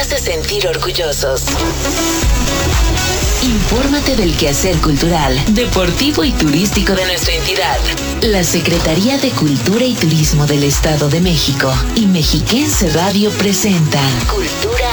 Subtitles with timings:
[0.00, 1.42] hace sentir orgullosos.
[3.42, 7.76] Infórmate del quehacer cultural, deportivo y turístico de nuestra entidad.
[8.22, 14.90] La Secretaría de Cultura y Turismo del Estado de México y Mexiquense Radio presentan Cultura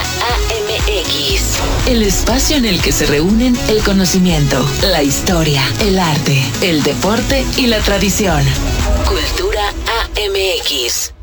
[0.49, 6.83] AMX, el espacio en el que se reúnen el conocimiento, la historia, el arte, el
[6.83, 8.43] deporte y la tradición.
[9.05, 9.73] Cultura
[10.17, 11.16] AMX.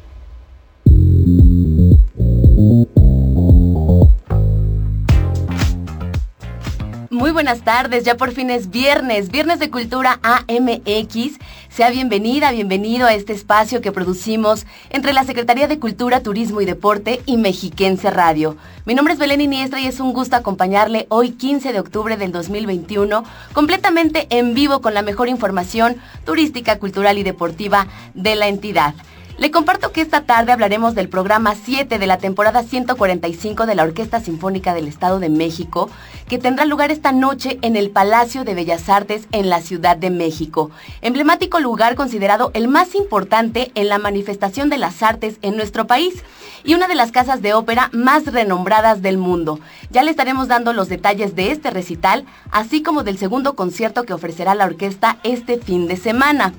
[7.44, 11.38] Buenas tardes, ya por fin es viernes, viernes de cultura AMX.
[11.68, 16.64] Sea bienvenida, bienvenido a este espacio que producimos entre la Secretaría de Cultura, Turismo y
[16.64, 18.56] Deporte y Mexiquense Radio.
[18.86, 22.32] Mi nombre es Belén Iniestra y es un gusto acompañarle hoy 15 de octubre del
[22.32, 28.94] 2021, completamente en vivo con la mejor información turística, cultural y deportiva de la entidad.
[29.36, 33.82] Le comparto que esta tarde hablaremos del programa 7 de la temporada 145 de la
[33.82, 35.90] Orquesta Sinfónica del Estado de México,
[36.28, 40.10] que tendrá lugar esta noche en el Palacio de Bellas Artes en la Ciudad de
[40.10, 40.70] México,
[41.02, 46.22] emblemático lugar considerado el más importante en la manifestación de las artes en nuestro país
[46.62, 49.58] y una de las casas de ópera más renombradas del mundo.
[49.90, 54.12] Ya le estaremos dando los detalles de este recital, así como del segundo concierto que
[54.12, 56.54] ofrecerá la orquesta este fin de semana.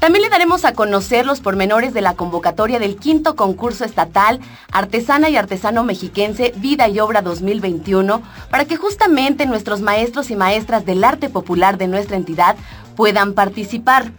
[0.00, 4.40] También le daremos a conocer los pormenores de la convocatoria del quinto concurso estatal
[4.72, 10.86] Artesana y Artesano Mexiquense Vida y Obra 2021 para que justamente nuestros maestros y maestras
[10.86, 12.56] del arte popular de nuestra entidad
[12.96, 14.12] puedan participar.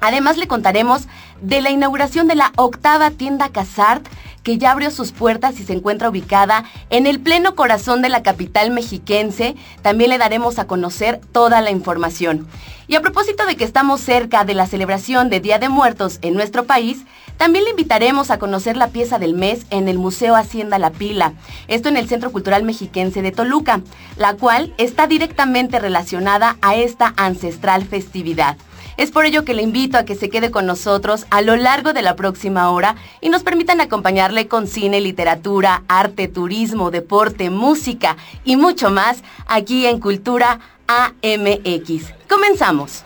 [0.00, 1.02] Además le contaremos
[1.40, 4.04] de la inauguración de la octava tienda Casart
[4.42, 8.22] que ya abrió sus puertas y se encuentra ubicada en el pleno corazón de la
[8.22, 9.56] capital mexiquense.
[9.82, 12.46] También le daremos a conocer toda la información.
[12.88, 16.34] Y a propósito de que estamos cerca de la celebración de Día de Muertos en
[16.34, 16.98] nuestro país,
[17.36, 21.32] también le invitaremos a conocer la pieza del mes en el Museo Hacienda La Pila,
[21.68, 23.80] esto en el Centro Cultural Mexiquense de Toluca,
[24.16, 28.56] la cual está directamente relacionada a esta ancestral festividad.
[28.96, 31.92] Es por ello que le invito a que se quede con nosotros a lo largo
[31.92, 38.16] de la próxima hora y nos permitan acompañarle con cine, literatura, arte, turismo, deporte, música
[38.44, 42.12] y mucho más aquí en Cultura AMX.
[42.28, 43.02] Comenzamos.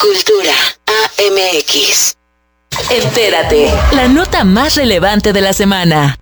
[0.00, 0.54] Cultura
[0.86, 2.16] AMX.
[2.90, 6.16] Entérate, la nota más relevante de la semana.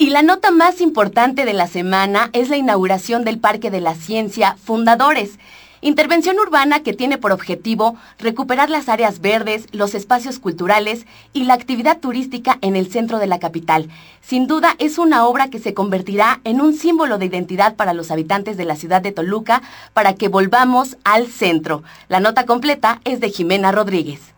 [0.00, 3.96] Y la nota más importante de la semana es la inauguración del Parque de la
[3.96, 5.40] Ciencia Fundadores.
[5.80, 11.54] Intervención urbana que tiene por objetivo recuperar las áreas verdes, los espacios culturales y la
[11.54, 13.88] actividad turística en el centro de la capital.
[14.20, 18.12] Sin duda es una obra que se convertirá en un símbolo de identidad para los
[18.12, 19.62] habitantes de la ciudad de Toluca
[19.94, 21.82] para que volvamos al centro.
[22.06, 24.37] La nota completa es de Jimena Rodríguez.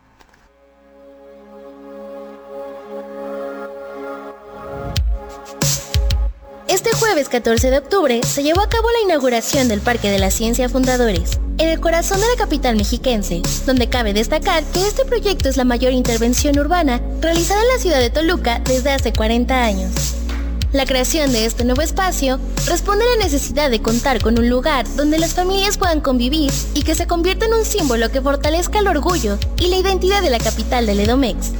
[6.71, 10.31] Este jueves 14 de octubre se llevó a cabo la inauguración del Parque de la
[10.31, 15.49] Ciencia Fundadores, en el corazón de la capital mexiquense, donde cabe destacar que este proyecto
[15.49, 20.15] es la mayor intervención urbana realizada en la ciudad de Toluca desde hace 40 años.
[20.73, 22.39] La creación de este nuevo espacio
[22.69, 26.85] responde a la necesidad de contar con un lugar donde las familias puedan convivir y
[26.85, 30.39] que se convierta en un símbolo que fortalezca el orgullo y la identidad de la
[30.39, 31.51] capital del Edomex.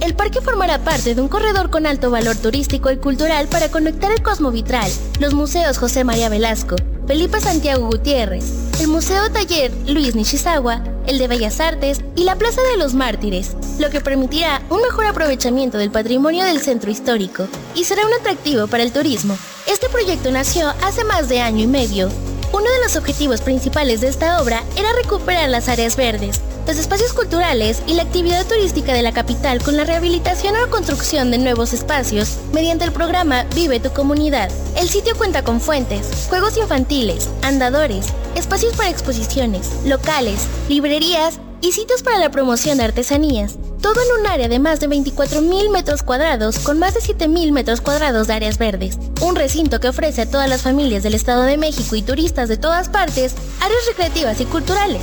[0.00, 4.10] El parque formará parte de un corredor con alto valor turístico y cultural para conectar
[4.10, 8.44] el Cosmo Vitral, los museos José María Velasco, Felipe Santiago Gutiérrez,
[8.80, 13.56] el Museo Taller Luis Nishizawa, el de Bellas Artes y la Plaza de los Mártires,
[13.78, 18.68] lo que permitirá un mejor aprovechamiento del patrimonio del centro histórico y será un atractivo
[18.68, 19.36] para el turismo.
[19.66, 22.08] Este proyecto nació hace más de año y medio.
[22.52, 27.12] Uno de los objetivos principales de esta obra era recuperar las áreas verdes, los espacios
[27.12, 31.72] culturales y la actividad turística de la capital con la rehabilitación o construcción de nuevos
[31.72, 34.50] espacios mediante el programa Vive tu comunidad.
[34.76, 42.02] El sitio cuenta con fuentes, juegos infantiles, andadores, espacios para exposiciones, locales, librerías y sitios
[42.02, 43.58] para la promoción de artesanías.
[43.80, 47.80] Todo en un área de más de 24.000 metros cuadrados con más de 7.000 metros
[47.80, 48.98] cuadrados de áreas verdes.
[49.20, 52.58] Un recinto que ofrece a todas las familias del Estado de México y turistas de
[52.58, 55.02] todas partes áreas recreativas y culturales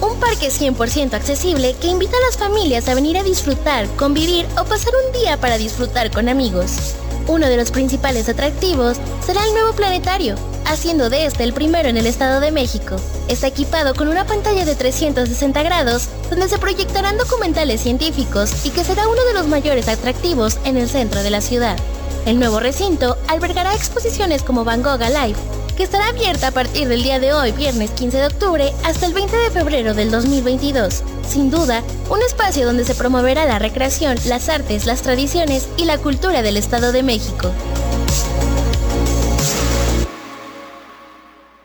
[0.00, 4.64] un parque 100% accesible que invita a las familias a venir a disfrutar, convivir o
[4.64, 6.94] pasar un día para disfrutar con amigos.
[7.28, 10.34] Uno de los principales atractivos será el nuevo planetario,
[10.64, 12.96] haciendo de este el primero en el Estado de México.
[13.28, 18.82] Está equipado con una pantalla de 360 grados donde se proyectarán documentales científicos y que
[18.82, 21.76] será uno de los mayores atractivos en el centro de la ciudad.
[22.24, 25.36] El nuevo recinto albergará exposiciones como Van Gogh Alive,
[25.78, 29.14] que estará abierta a partir del día de hoy, viernes 15 de octubre, hasta el
[29.14, 31.04] 20 de febrero del 2022.
[31.24, 35.96] Sin duda, un espacio donde se promoverá la recreación, las artes, las tradiciones y la
[35.98, 37.52] cultura del Estado de México.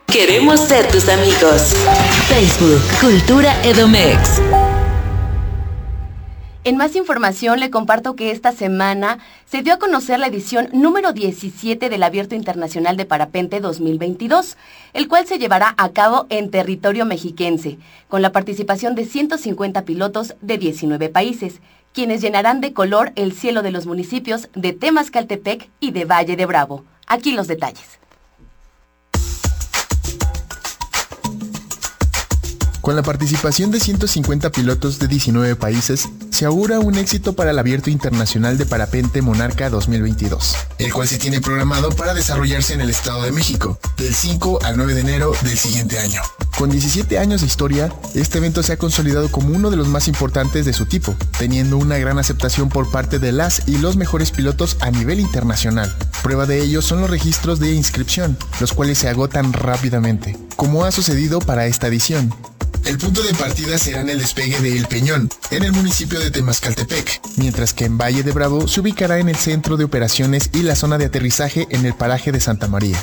[0.06, 1.74] Queremos ser tus amigos.
[2.28, 4.63] Facebook, Cultura Edomex.
[6.66, 11.12] En más información le comparto que esta semana se dio a conocer la edición número
[11.12, 14.56] 17 del Abierto Internacional de Parapente 2022,
[14.94, 20.36] el cual se llevará a cabo en territorio mexiquense, con la participación de 150 pilotos
[20.40, 21.60] de 19 países,
[21.92, 26.46] quienes llenarán de color el cielo de los municipios de Temascaltepec y de Valle de
[26.46, 26.86] Bravo.
[27.08, 28.00] Aquí los detalles.
[32.84, 37.60] Con la participación de 150 pilotos de 19 países, se augura un éxito para el
[37.60, 42.90] Abierto Internacional de Parapente Monarca 2022, el cual se tiene programado para desarrollarse en el
[42.90, 46.22] Estado de México, del 5 al 9 de enero del siguiente año.
[46.58, 50.10] Con 17 años de historia, este evento se ha consolidado como uno de los más
[50.10, 54.32] importantes de su tipo, teniendo una gran aceptación por parte de las y los mejores
[54.32, 55.96] pilotos a nivel internacional.
[56.22, 60.92] Prueba de ello son los registros de inscripción, los cuales se agotan rápidamente, como ha
[60.92, 62.34] sucedido para esta edición.
[62.86, 66.32] El punto de partida será en el despegue de El Peñón, en el municipio de
[66.32, 70.64] Temascaltepec, mientras que en Valle de Bravo se ubicará en el centro de operaciones y
[70.64, 72.98] la zona de aterrizaje en el paraje de Santa María.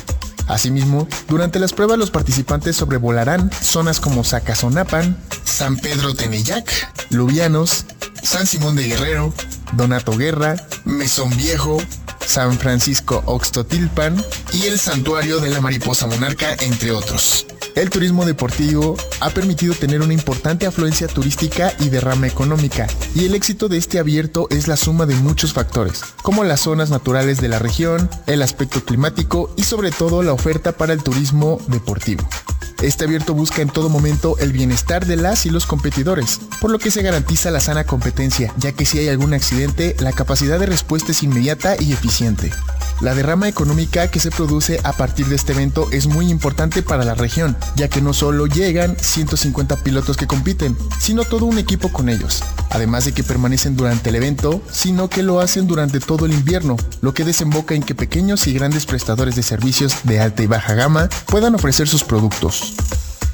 [0.47, 6.69] Asimismo, durante las pruebas los participantes sobrevolarán zonas como Zacazonapan, San Pedro Teneyac,
[7.09, 7.85] Lubianos,
[8.21, 9.33] San Simón de Guerrero,
[9.73, 11.77] Donato Guerra, Mesón Viejo,
[12.25, 14.23] San Francisco Oxtotilpan
[14.53, 17.45] y el Santuario de la Mariposa Monarca, entre otros.
[17.75, 23.33] El turismo deportivo ha permitido tener una importante afluencia turística y derrama económica, y el
[23.33, 27.47] éxito de este abierto es la suma de muchos factores, como las zonas naturales de
[27.47, 32.27] la región, el aspecto climático y sobre todo la oferta para el turismo deportivo.
[32.81, 36.79] Este abierto busca en todo momento el bienestar de las y los competidores, por lo
[36.79, 40.65] que se garantiza la sana competencia, ya que si hay algún accidente, la capacidad de
[40.65, 42.49] respuesta es inmediata y eficiente.
[43.01, 47.03] La derrama económica que se produce a partir de este evento es muy importante para
[47.03, 51.91] la región, ya que no solo llegan 150 pilotos que compiten, sino todo un equipo
[51.91, 52.43] con ellos.
[52.69, 56.77] Además de que permanecen durante el evento, sino que lo hacen durante todo el invierno,
[57.01, 60.75] lo que desemboca en que pequeños y grandes prestadores de servicios de alta y baja
[60.75, 62.75] gama puedan ofrecer sus productos.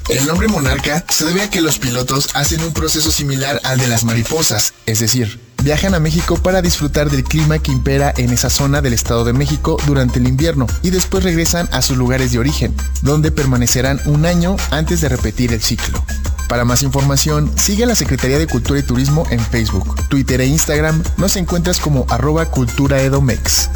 [0.08, 3.88] El nombre monarca se debe a que los pilotos hacen un proceso similar al de
[3.88, 8.48] las mariposas, es decir, viajan a México para disfrutar del clima que impera en esa
[8.48, 12.38] zona del Estado de México durante el invierno y después regresan a sus lugares de
[12.38, 16.02] origen, donde permanecerán un año antes de repetir el ciclo.
[16.48, 20.46] Para más información, sigue a la Secretaría de Cultura y Turismo en Facebook, Twitter e
[20.46, 21.02] Instagram.
[21.18, 23.68] Nos encuentras como arroba culturaedomex.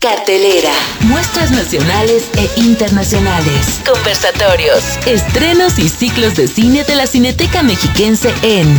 [0.00, 0.70] Cartelera,
[1.08, 8.72] muestras nacionales e internacionales, conversatorios, estrenos y ciclos de cine de la Cineteca Mexiquense en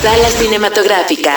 [0.00, 1.34] Sala Cinematográfica.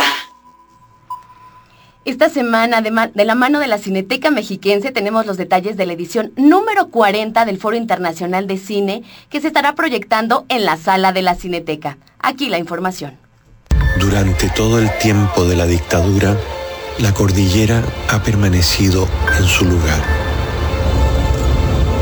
[2.06, 5.92] Esta semana, de, de, la mano de la Cineteca Mexiquense, tenemos los detalles de la
[5.92, 11.12] edición número 40 del Foro Internacional de Cine que se estará proyectando en la sala
[11.12, 11.98] de la Cineteca.
[12.20, 13.18] Aquí la información.
[14.00, 16.38] Durante todo el tiempo de la dictadura,
[17.00, 19.08] la cordillera ha permanecido
[19.38, 20.04] en su lugar.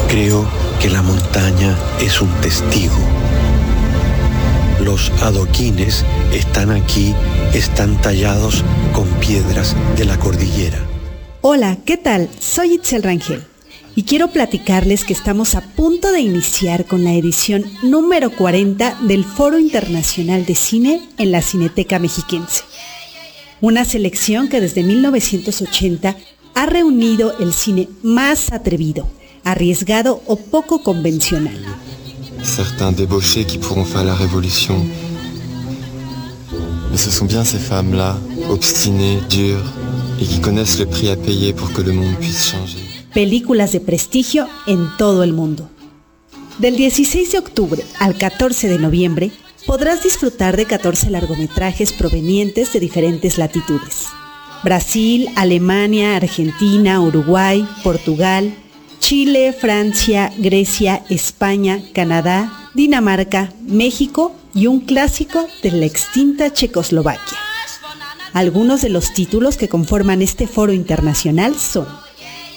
[0.07, 0.47] Creo
[0.79, 2.95] que la montaña es un testigo.
[4.79, 7.13] Los adoquines están aquí,
[7.53, 10.79] están tallados con piedras de la cordillera.
[11.41, 12.29] Hola, ¿qué tal?
[12.39, 13.43] Soy Itzel Rangel
[13.95, 19.25] y quiero platicarles que estamos a punto de iniciar con la edición número 40 del
[19.25, 22.63] Foro Internacional de Cine en la Cineteca Mexiquense
[23.61, 26.15] una selección que desde 1980
[26.55, 29.07] ha reunido el cine más atrevido,
[29.43, 31.59] arriesgado o poco convencional.
[32.43, 34.75] Certains débauchés qui pourront faire la révolution.
[36.91, 38.17] Mais ce sont bien ces femmes-là,
[38.49, 39.73] obstinées, dures,
[40.21, 42.77] et qui connaissent le prix à payer pour que le monde puisse changer.
[43.13, 45.67] Películas de prestigio en todo el mundo.
[46.59, 49.31] Del 16 de octubre al 14 de noviembre,
[49.65, 54.07] podrás disfrutar de 14 largometrajes provenientes de diferentes latitudes.
[54.63, 58.55] Brasil, Alemania, Argentina, Uruguay, Portugal,
[58.99, 67.37] Chile, Francia, Grecia, España, Canadá, Dinamarca, México y un clásico de la extinta Checoslovaquia.
[68.33, 71.87] Algunos de los títulos que conforman este foro internacional son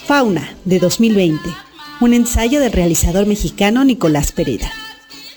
[0.06, 1.40] Fauna, de 2020,
[2.00, 4.72] un ensayo del realizador mexicano Nicolás Pereda.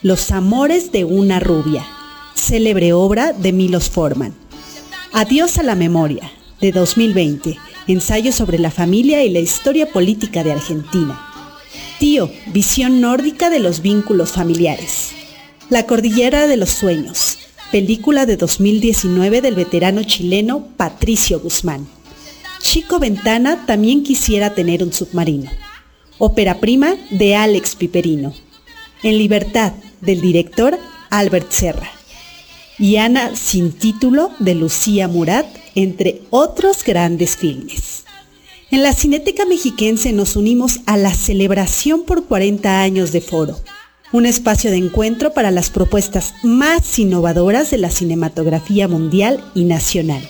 [0.03, 1.85] Los amores de una rubia,
[2.33, 4.33] célebre obra de Milos Forman.
[5.13, 10.53] Adiós a la memoria, de 2020, ensayo sobre la familia y la historia política de
[10.53, 11.21] Argentina.
[11.99, 15.11] Tío, visión nórdica de los vínculos familiares.
[15.69, 17.37] La Cordillera de los Sueños,
[17.71, 21.87] película de 2019 del veterano chileno Patricio Guzmán.
[22.59, 25.51] Chico Ventana también quisiera tener un submarino.
[26.17, 28.33] Ópera prima de Alex Piperino.
[29.03, 30.77] En libertad del director
[31.09, 31.89] Albert Serra.
[32.77, 38.03] Y Ana sin título de Lucía Murat, entre otros grandes filmes.
[38.71, 43.59] En la Cineteca Mexiquense nos unimos a la celebración por 40 años de foro,
[44.13, 50.27] un espacio de encuentro para las propuestas más innovadoras de la cinematografía mundial y nacional.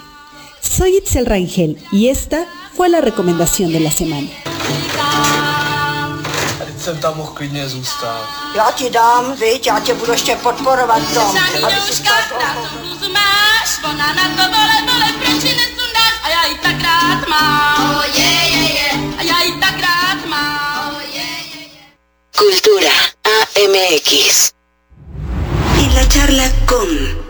[0.60, 4.28] Soy Itzel Rangel y esta fue la recomendación de la semana.
[6.90, 8.30] Jsem tam mohl klidně zůstat.
[8.56, 11.38] Já ti dám, viď, já tě budu ještě podporovat tom.
[11.64, 12.04] Aby si
[12.90, 16.14] Rozumáš, ona na to vole, vole, proč ji nesundáš?
[16.24, 17.96] A já ji tak rád mám.
[17.96, 19.20] Oh, yeah, yeah, yeah.
[19.20, 20.96] A já ji tak rád mám.
[20.96, 21.92] Oh, yeah, yeah, yeah.
[22.38, 22.94] Cultura
[23.24, 24.52] AMX.
[25.78, 27.29] En la charla con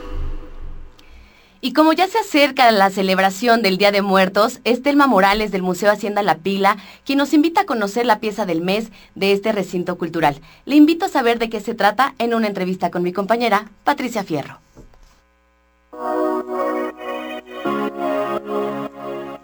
[1.61, 5.61] Y como ya se acerca la celebración del Día de Muertos, es Telma Morales del
[5.61, 9.51] Museo Hacienda La Pila, quien nos invita a conocer la pieza del mes de este
[9.51, 10.39] recinto cultural.
[10.65, 14.23] Le invito a saber de qué se trata en una entrevista con mi compañera Patricia
[14.23, 14.59] Fierro.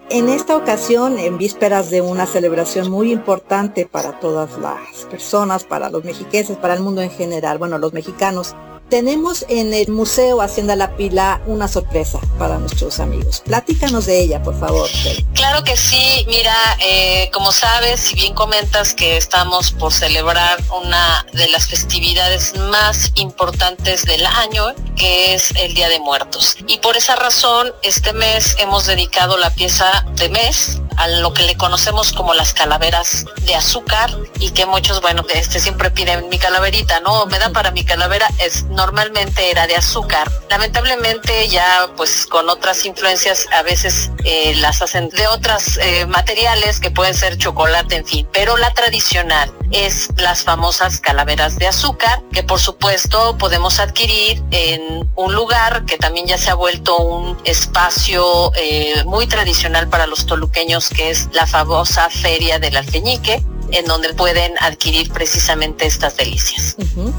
[0.08, 5.90] En esta ocasión, en vísperas de una celebración muy importante para todas las personas, para
[5.90, 8.54] los mexiquenses, para el mundo en general, bueno, los mexicanos,
[8.88, 13.42] tenemos en el Museo Hacienda La Pila una sorpresa para nuestros amigos.
[13.44, 14.88] Platícanos de ella, por favor.
[15.34, 16.24] Claro que sí.
[16.28, 22.54] Mira, eh, como sabes, si bien comentas que estamos por celebrar una de las festividades
[22.70, 26.56] más importantes del año, que es el Día de Muertos.
[26.66, 31.42] Y por esa razón, este mes hemos dedicado la pieza de mes a lo que
[31.42, 34.10] le conocemos como las calaveras de azúcar
[34.40, 37.26] y que muchos, bueno, este siempre piden mi calaverita, ¿no?
[37.26, 40.30] Me da para mi calavera, es normalmente era de azúcar.
[40.48, 46.80] Lamentablemente ya pues con otras influencias a veces eh, las hacen de otros eh, materiales
[46.80, 52.22] que pueden ser chocolate, en fin, pero la tradicional es las famosas calaveras de azúcar
[52.32, 57.36] que por supuesto podemos adquirir en un lugar que también ya se ha vuelto un
[57.44, 63.84] espacio eh, muy tradicional para los toluqueños que es la famosa Feria del Alfeñique, en
[63.86, 66.76] donde pueden adquirir precisamente estas delicias.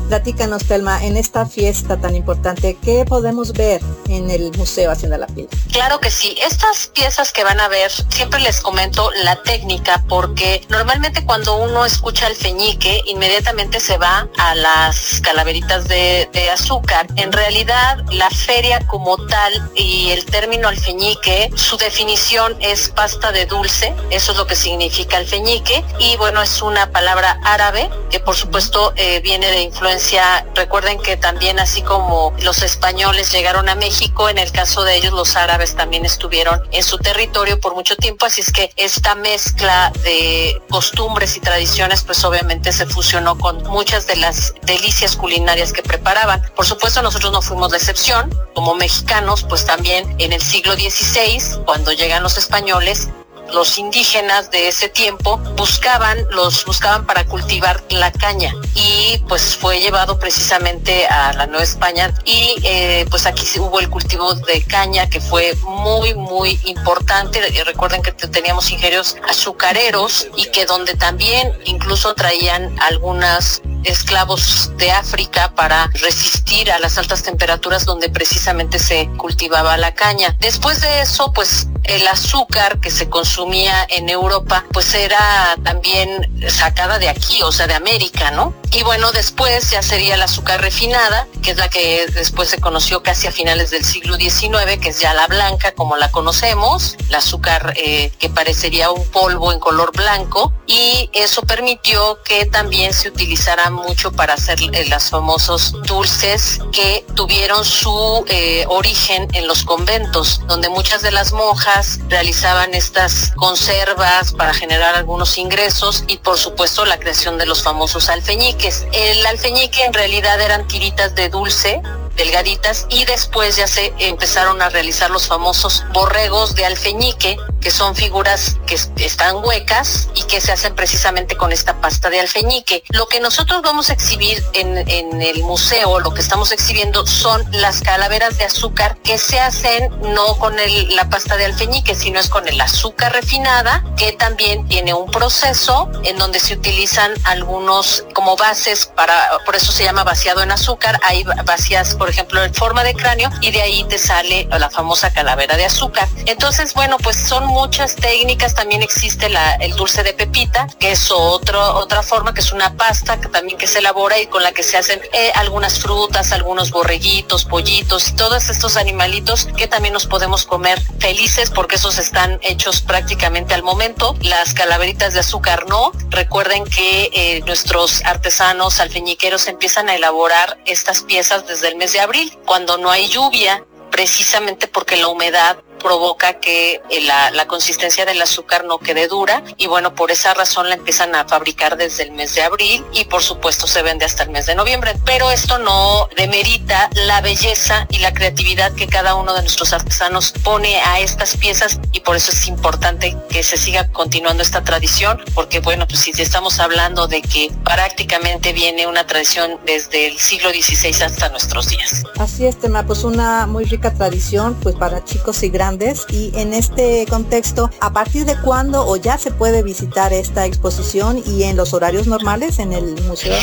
[0.07, 5.27] Platícanos, Telma, en esta fiesta tan importante, ¿qué podemos ver en el Museo Hacienda la
[5.27, 5.49] Pila?
[5.71, 6.35] Claro que sí.
[6.45, 11.85] Estas piezas que van a ver, siempre les comento la técnica, porque normalmente cuando uno
[11.85, 17.07] escucha el feñique, inmediatamente se va a las calaveritas de, de azúcar.
[17.15, 23.45] En realidad, la feria como tal y el término alfeñique, su definición es pasta de
[23.45, 28.19] dulce, eso es lo que significa el feñique, y bueno, es una palabra árabe, que
[28.19, 33.75] por supuesto eh, viene de influencia, recuerden que también así como los españoles llegaron a
[33.75, 37.95] México, en el caso de ellos los árabes también estuvieron en su territorio por mucho
[37.95, 43.63] tiempo, así es que esta mezcla de costumbres y tradiciones pues obviamente se fusionó con
[43.63, 46.41] muchas de las delicias culinarias que preparaban.
[46.55, 51.63] Por supuesto nosotros no fuimos de excepción, como mexicanos pues también en el siglo XVI,
[51.65, 53.09] cuando llegan los españoles,
[53.53, 59.79] los indígenas de ese tiempo buscaban, los buscaban para cultivar la caña y pues fue
[59.79, 65.09] llevado precisamente a la Nueva España y eh, pues aquí hubo el cultivo de caña
[65.09, 67.41] que fue muy muy importante.
[67.65, 75.53] Recuerden que teníamos ingenios azucareros y que donde también incluso traían algunas esclavos de África
[75.55, 80.35] para resistir a las altas temperaturas donde precisamente se cultivaba la caña.
[80.39, 86.99] Después de eso, pues el azúcar que se consumía en Europa pues era también sacada
[86.99, 88.53] de aquí, o sea, de América, ¿no?
[88.73, 93.01] Y bueno, después ya sería el azúcar refinada, que es la que después se conoció
[93.01, 97.15] casi a finales del siglo XIX, que es ya la blanca como la conocemos, el
[97.15, 103.07] azúcar eh, que parecería un polvo en color blanco, y eso permitió que también se
[103.07, 109.63] utilizara mucho para hacer eh, los famosos dulces que tuvieron su eh, origen en los
[109.63, 116.37] conventos, donde muchas de las monjas realizaban estas conservas para generar algunos ingresos y por
[116.37, 118.85] supuesto la creación de los famosos alfeñiques.
[118.91, 121.81] El alfeñique en realidad eran tiritas de dulce
[122.17, 127.95] delgaditas y después ya se empezaron a realizar los famosos borregos de alfeñique, que son
[127.95, 132.83] figuras que están huecas y que se hacen precisamente con esta pasta de alfeñique.
[132.89, 134.77] Lo que nosotros vamos a exhibir en,
[135.21, 140.37] el museo, lo que estamos exhibiendo son las calaveras de azúcar que se hacen no
[140.37, 140.55] con
[140.89, 145.89] la pasta de alfeñique, sino es con el azúcar refinada, que también tiene un proceso
[146.03, 150.99] en donde se utilizan algunos como bases para, por eso se llama vaciado en azúcar,
[151.03, 155.11] hay vacías, por ejemplo, en forma de cráneo y de ahí te sale la famosa
[155.11, 156.07] calavera de azúcar.
[156.25, 158.55] Entonces, bueno, pues son muchas técnicas.
[158.55, 162.75] También existe la, el dulce de pepita, que es otro, otra forma, que es una
[162.75, 166.31] pasta que también que se elabora y con la que se hacen eh, algunas frutas,
[166.31, 172.39] algunos borreguitos, pollitos todos estos animalitos que también nos podemos comer felices porque esos están
[172.41, 174.15] hechos prácticamente al momento.
[174.21, 175.91] Las calaveritas de azúcar no.
[176.09, 181.96] Recuerden que eh, nuestros artesanos alfeñiqueros empiezan a elaborar estas piezas desde el mes de
[181.99, 188.21] abril, cuando no hay lluvia, precisamente porque la humedad provoca que eh, la, consistencia del
[188.21, 192.11] azúcar no quede dura y bueno, por esa razón la empiezan a fabricar desde el
[192.11, 194.95] mes de abril y por supuesto se vende hasta el mes de noviembre.
[195.05, 200.33] Pero esto no demerita la belleza y la creatividad que cada uno de nuestros artesanos
[200.43, 205.23] pone a estas piezas y por eso es importante que se siga continuando esta tradición
[205.33, 210.49] porque bueno, pues si estamos hablando de que prácticamente viene una tradición desde el siglo
[210.49, 212.03] XVI hasta nuestros días.
[212.17, 215.76] Así es, Tema, pues una muy rica tradición pues para chicos y grandes
[216.09, 221.21] y en este contexto, ¿a partir de cuándo o ya se puede visitar esta exposición
[221.23, 223.37] y en los horarios normales en el museo?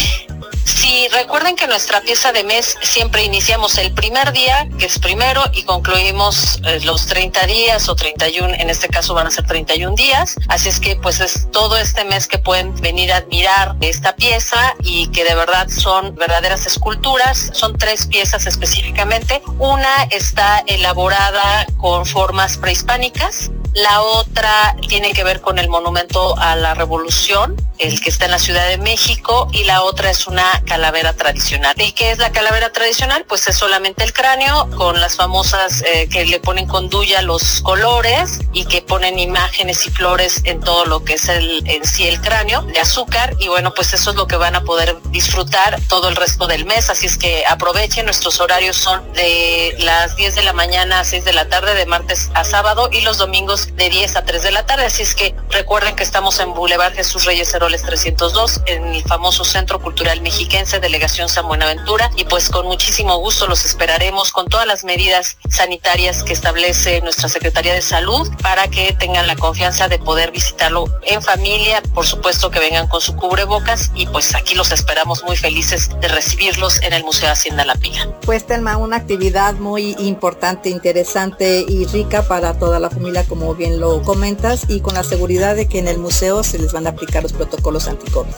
[0.65, 5.43] Sí, recuerden que nuestra pieza de mes siempre iniciamos el primer día, que es primero,
[5.53, 9.95] y concluimos eh, los 30 días o 31, en este caso van a ser 31
[9.95, 10.37] días.
[10.49, 14.75] Así es que pues es todo este mes que pueden venir a admirar esta pieza
[14.83, 17.51] y que de verdad son verdaderas esculturas.
[17.53, 19.43] Son tres piezas específicamente.
[19.59, 26.55] Una está elaborada con formas prehispánicas la otra tiene que ver con el monumento a
[26.55, 30.45] la revolución, el que está en la Ciudad de México, y la otra es una
[30.65, 31.75] calavera tradicional.
[31.77, 33.25] ¿Y qué es la calavera tradicional?
[33.29, 37.63] Pues es solamente el cráneo con las famosas eh, que le ponen con duya los
[37.63, 42.07] colores y que ponen imágenes y flores en todo lo que es el, en sí
[42.07, 43.35] el cráneo de azúcar.
[43.41, 46.65] Y bueno, pues eso es lo que van a poder disfrutar todo el resto del
[46.65, 46.91] mes.
[46.91, 51.25] Así es que aprovechen, nuestros horarios son de las 10 de la mañana a 6
[51.25, 52.04] de la tarde, de martes
[52.35, 54.85] a sábado, y los domingos de 10 a 3 de la tarde.
[54.87, 59.45] Así es que recuerden que estamos en Boulevard Jesús Reyes Heroles 302, en el famoso
[59.45, 62.11] Centro Cultural Mexiquense, Delegación San Buenaventura.
[62.17, 67.29] Y pues con muchísimo gusto los esperaremos con todas las medidas sanitarias que establece nuestra
[67.29, 71.83] Secretaría de Salud para que tengan la confianza de poder visitarlo en familia.
[71.95, 76.09] Por supuesto que vengan con su cubrebocas y pues aquí los esperamos muy felices de
[76.09, 78.09] recibirlos en el Museo Hacienda La Pila.
[78.23, 83.79] Pues Telma, una actividad muy importante, interesante y rica para toda la familia como bien
[83.79, 86.91] lo comentas, y con la seguridad de que en el museo se les van a
[86.91, 88.33] aplicar los protocolos anti-COVID.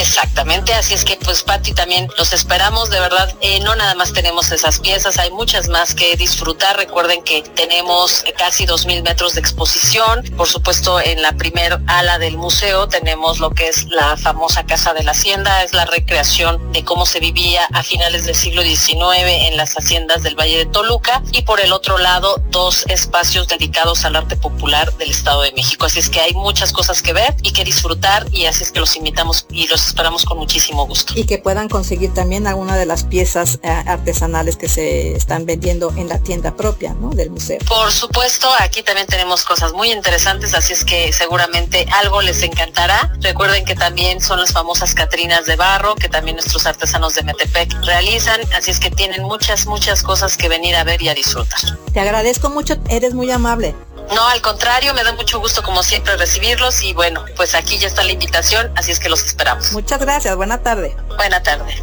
[0.00, 4.14] Exactamente, así es que pues Patti también los esperamos, de verdad, eh, no nada más
[4.14, 9.40] tenemos esas piezas, hay muchas más que disfrutar, recuerden que tenemos casi 2.000 metros de
[9.40, 14.64] exposición, por supuesto en la primer ala del museo tenemos lo que es la famosa
[14.64, 18.62] Casa de la Hacienda, es la recreación de cómo se vivía a finales del siglo
[18.62, 21.22] XIX en las haciendas del Valle de Toluca.
[21.32, 25.86] Y por el otro lado dos espacios dedicados al arte popular del Estado de México.
[25.86, 28.80] Así es que hay muchas cosas que ver y que disfrutar y así es que
[28.80, 31.12] los invitamos y los esperamos con muchísimo gusto.
[31.16, 35.92] Y que puedan conseguir también alguna de las piezas eh, artesanales que se están vendiendo
[35.96, 37.10] en la tienda propia ¿no?
[37.10, 37.58] del museo.
[37.66, 43.12] Por supuesto, aquí también tenemos cosas muy interesantes, así es que seguramente algo les encantará.
[43.20, 47.72] Recuerden que también son las famosas Catrinas de barro, que también nuestros artesanos de Metepec
[47.84, 51.60] realizan, así es que tienen muchas, muchas cosas que venir a ver y a disfrutar.
[51.92, 53.74] Te agradezco mucho, eres muy amable.
[54.14, 57.86] No, al contrario, me da mucho gusto como siempre recibirlos y bueno, pues aquí ya
[57.86, 59.72] está la invitación, así es que los esperamos.
[59.72, 60.94] Muchas gracias, buena tarde.
[61.16, 61.74] Buena tarde.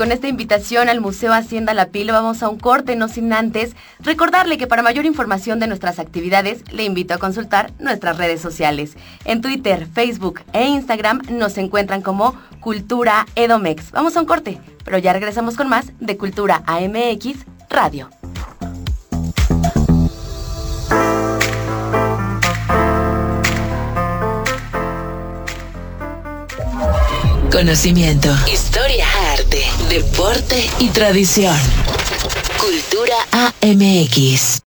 [0.00, 3.76] Con esta invitación al Museo Hacienda La Pila vamos a un corte, no sin antes
[3.98, 8.96] recordarle que para mayor información de nuestras actividades le invito a consultar nuestras redes sociales.
[9.26, 13.90] En Twitter, Facebook e Instagram nos encuentran como Cultura Edomex.
[13.90, 18.08] Vamos a un corte, pero ya regresamos con más de Cultura AMX Radio.
[27.52, 28.69] Conocimiento, historia,
[29.90, 31.56] deporte y tradición.
[32.60, 34.69] Cultura AMX.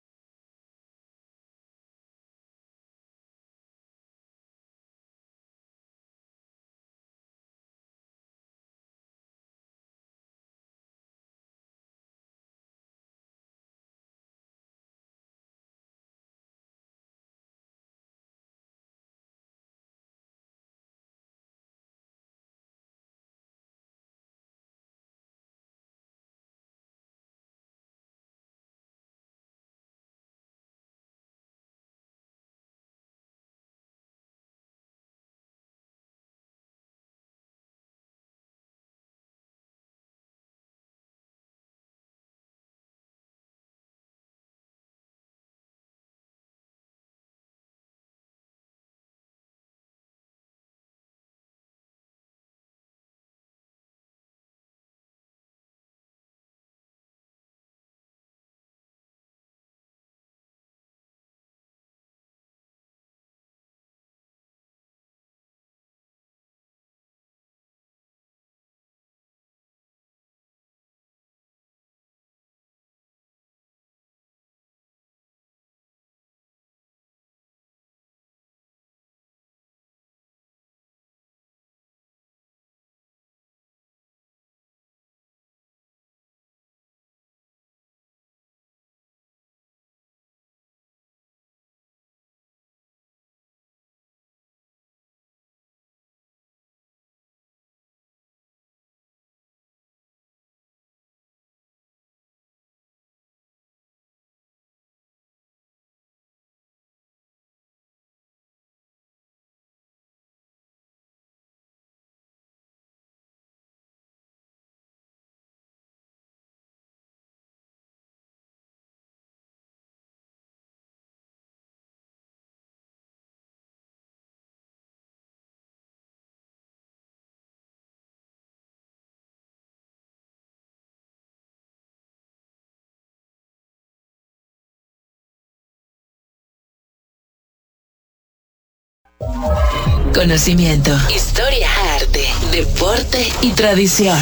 [140.15, 144.19] Conocimiento, historia, arte, deporte y tradición.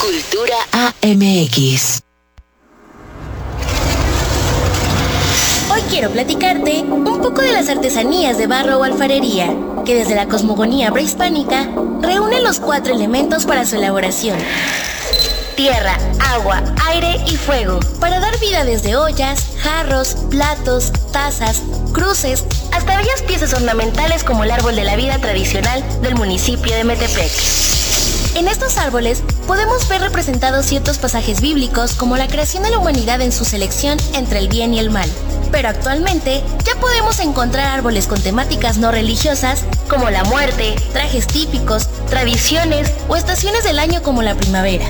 [0.00, 2.00] Cultura AMX.
[5.72, 9.54] Hoy quiero platicarte un poco de las artesanías de barro o alfarería,
[9.86, 11.68] que desde la cosmogonía prehispánica
[12.00, 14.38] reúnen los cuatro elementos para su elaboración.
[15.54, 22.96] Tierra, agua, aire y fuego, para dar vida desde ollas, jarros, platos, tazas, cruces, hasta
[22.96, 27.30] bellas piezas ornamentales como el árbol de la vida tradicional del municipio de Metepec.
[28.36, 33.20] En estos árboles podemos ver representados ciertos pasajes bíblicos como la creación de la humanidad
[33.20, 35.10] en su selección entre el bien y el mal.
[35.50, 41.88] Pero actualmente ya podemos encontrar árboles con temáticas no religiosas como la muerte, trajes típicos,
[42.08, 44.86] tradiciones o estaciones del año como la primavera.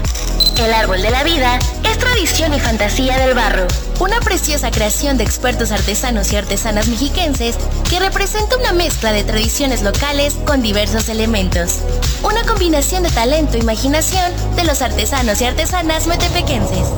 [0.60, 3.66] El árbol de la vida es tradición y fantasía del barro,
[3.98, 7.56] una preciosa creación de expertos artesanos y artesanas mexiquenses
[7.88, 11.78] que representa una mezcla de tradiciones locales con diversos elementos.
[12.22, 16.88] Una combinación de talento e imaginación de los artesanos y artesanas metepequenses.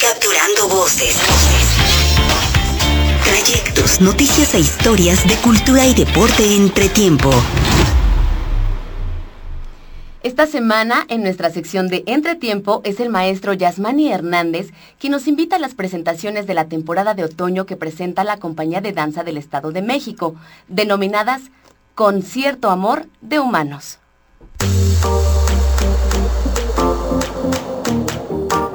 [0.00, 1.16] Capturando voces.
[3.24, 7.32] Trayectos, noticias e historias de cultura y deporte entre tiempo.
[10.22, 15.56] Esta semana, en nuestra sección de Entretiempo, es el maestro Yasmani Hernández quien nos invita
[15.56, 19.38] a las presentaciones de la temporada de otoño que presenta la Compañía de Danza del
[19.38, 20.34] Estado de México,
[20.68, 21.40] denominadas
[21.94, 23.98] Concierto Amor de Humanos.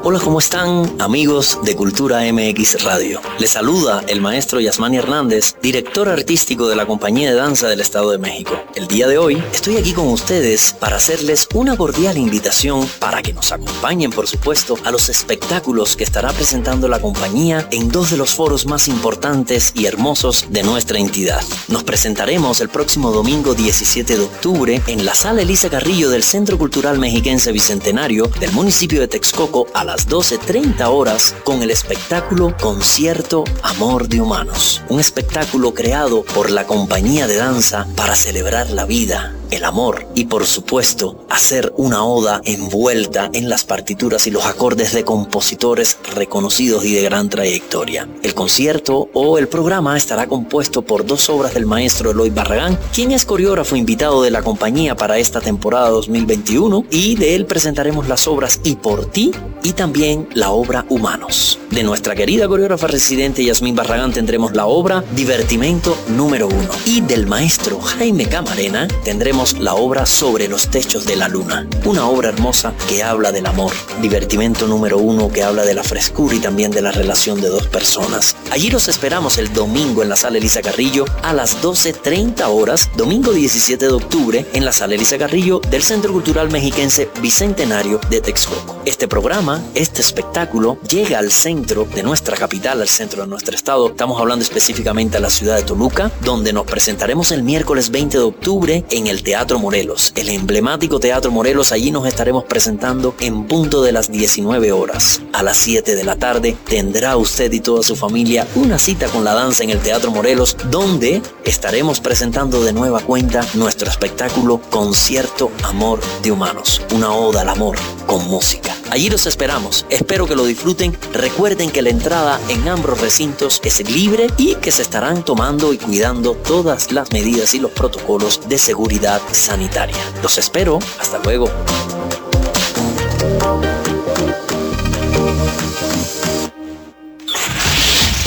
[0.07, 3.19] Hola, ¿cómo están amigos de Cultura MX Radio?
[3.39, 8.11] Les saluda el maestro Yasmani Hernández, director artístico de la Compañía de Danza del Estado
[8.11, 8.53] de México.
[8.75, 13.33] El día de hoy estoy aquí con ustedes para hacerles una cordial invitación para que
[13.33, 18.17] nos acompañen, por supuesto, a los espectáculos que estará presentando la compañía en dos de
[18.17, 21.41] los foros más importantes y hermosos de nuestra entidad.
[21.67, 26.59] Nos presentaremos el próximo domingo 17 de octubre en la Sala Elisa Carrillo del Centro
[26.59, 33.45] Cultural Mexiquense Bicentenario del municipio de Texcoco a las 12.30 horas con el espectáculo Concierto
[33.63, 34.81] Amor de Humanos.
[34.89, 40.25] Un espectáculo creado por la compañía de danza para celebrar la vida, el amor y
[40.25, 46.83] por supuesto hacer una oda envuelta en las partituras y los acordes de compositores reconocidos
[46.83, 48.09] y de gran trayectoria.
[48.21, 53.13] El concierto o el programa estará compuesto por dos obras del maestro Eloy Barragán, quien
[53.13, 58.27] es coreógrafo invitado de la compañía para esta temporada 2021 y de él presentaremos las
[58.27, 59.31] obras Y por ti
[59.63, 59.84] y también
[60.33, 61.59] la obra Humanos.
[61.69, 67.27] De nuestra querida coreógrafa residente Yasmín Barragán tendremos la obra Divertimento número uno y del
[67.27, 72.73] maestro Jaime Camarena tendremos la obra Sobre los techos de la luna, una obra hermosa
[72.89, 73.73] que habla del amor.
[74.01, 77.67] Divertimento número uno que habla de la frescura y también de la relación de dos
[77.67, 78.35] personas.
[78.49, 83.33] Allí los esperamos el domingo en la sala Elisa Carrillo a las 12.30 horas, domingo
[83.33, 88.81] 17 de octubre en la sala Elisa Carrillo del Centro Cultural Mexiquense Bicentenario de Texcoco.
[88.85, 93.89] Este programa, este espectáculo, llega al centro de nuestra capital, al centro de nuestro estado.
[93.89, 98.23] Estamos hablando específicamente a la ciudad de Toluca, donde nos presentaremos el miércoles 20 de
[98.23, 101.71] octubre en el Teatro Morelos, el emblemático Teatro Morelos.
[101.71, 105.21] Allí nos estaremos presentando en punto de las 19 horas.
[105.33, 109.23] A las 7 de la tarde tendrá usted y toda su familia una cita con
[109.23, 115.51] la danza en el Teatro Morelos, donde estaremos presentando de nueva cuenta nuestro espectáculo Concierto
[115.63, 118.73] Amor de Humanos, una oda al amor con música.
[118.91, 120.97] Allí los esperamos, espero que lo disfruten.
[121.11, 125.77] Recuerden que la entrada en ambos recintos es libre y que se estarán tomando y
[125.77, 129.97] cuidando todas las medidas y los protocolos de seguridad sanitaria.
[130.21, 131.49] Los espero, hasta luego.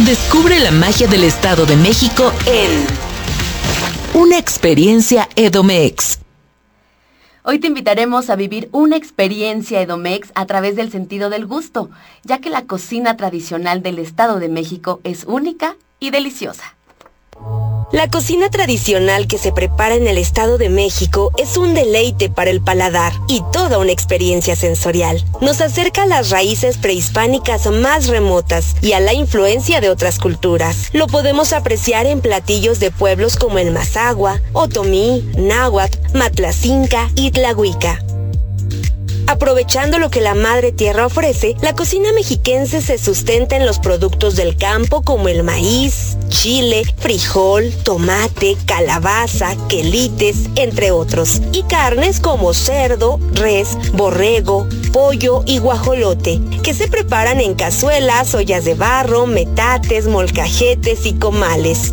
[0.04, 2.86] Descubre la magia del Estado de México en
[4.14, 6.18] Una experiencia Edomex.
[7.50, 11.88] Hoy te invitaremos a vivir una experiencia Edomex a través del sentido del gusto,
[12.22, 16.77] ya que la cocina tradicional del Estado de México es única y deliciosa.
[17.90, 22.50] La cocina tradicional que se prepara en el Estado de México es un deleite para
[22.50, 25.24] el paladar y toda una experiencia sensorial.
[25.40, 30.90] Nos acerca a las raíces prehispánicas más remotas y a la influencia de otras culturas.
[30.92, 37.98] Lo podemos apreciar en platillos de pueblos como el Mazagua, Otomí, Náhuatl, Matlacinca y Tlahuica.
[39.28, 44.36] Aprovechando lo que la madre tierra ofrece, la cocina mexiquense se sustenta en los productos
[44.36, 52.54] del campo como el maíz, chile, frijol, tomate, calabaza, quelites, entre otros, y carnes como
[52.54, 60.06] cerdo, res, borrego, pollo y guajolote, que se preparan en cazuelas, ollas de barro, metates,
[60.06, 61.92] molcajetes y comales.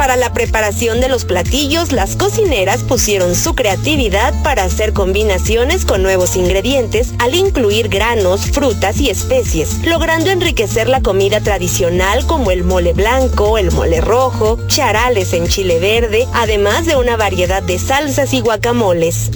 [0.00, 6.02] Para la preparación de los platillos, las cocineras pusieron su creatividad para hacer combinaciones con
[6.02, 12.64] nuevos ingredientes al incluir granos, frutas y especies, logrando enriquecer la comida tradicional como el
[12.64, 18.32] mole blanco, el mole rojo, charales en chile verde, además de una variedad de salsas
[18.32, 19.30] y guacamoles.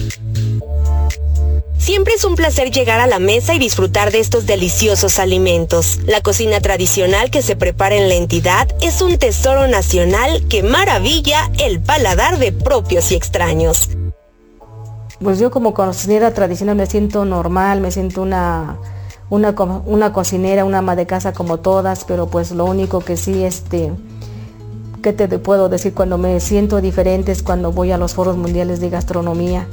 [1.85, 5.99] Siempre es un placer llegar a la mesa y disfrutar de estos deliciosos alimentos.
[6.07, 11.51] La cocina tradicional que se prepara en la entidad es un tesoro nacional que maravilla
[11.59, 13.91] el paladar de propios y extraños.
[15.21, 18.79] Pues yo como cocinera tradicional me siento normal, me siento una,
[19.29, 19.51] una,
[19.85, 23.91] una cocinera, una ama de casa como todas, pero pues lo único que sí, este,
[25.03, 25.93] ¿qué te puedo decir?
[25.93, 29.67] Cuando me siento diferente es cuando voy a los foros mundiales de gastronomía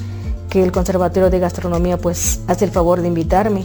[0.52, 3.64] que el Conservatorio de Gastronomía pues hace el favor de invitarme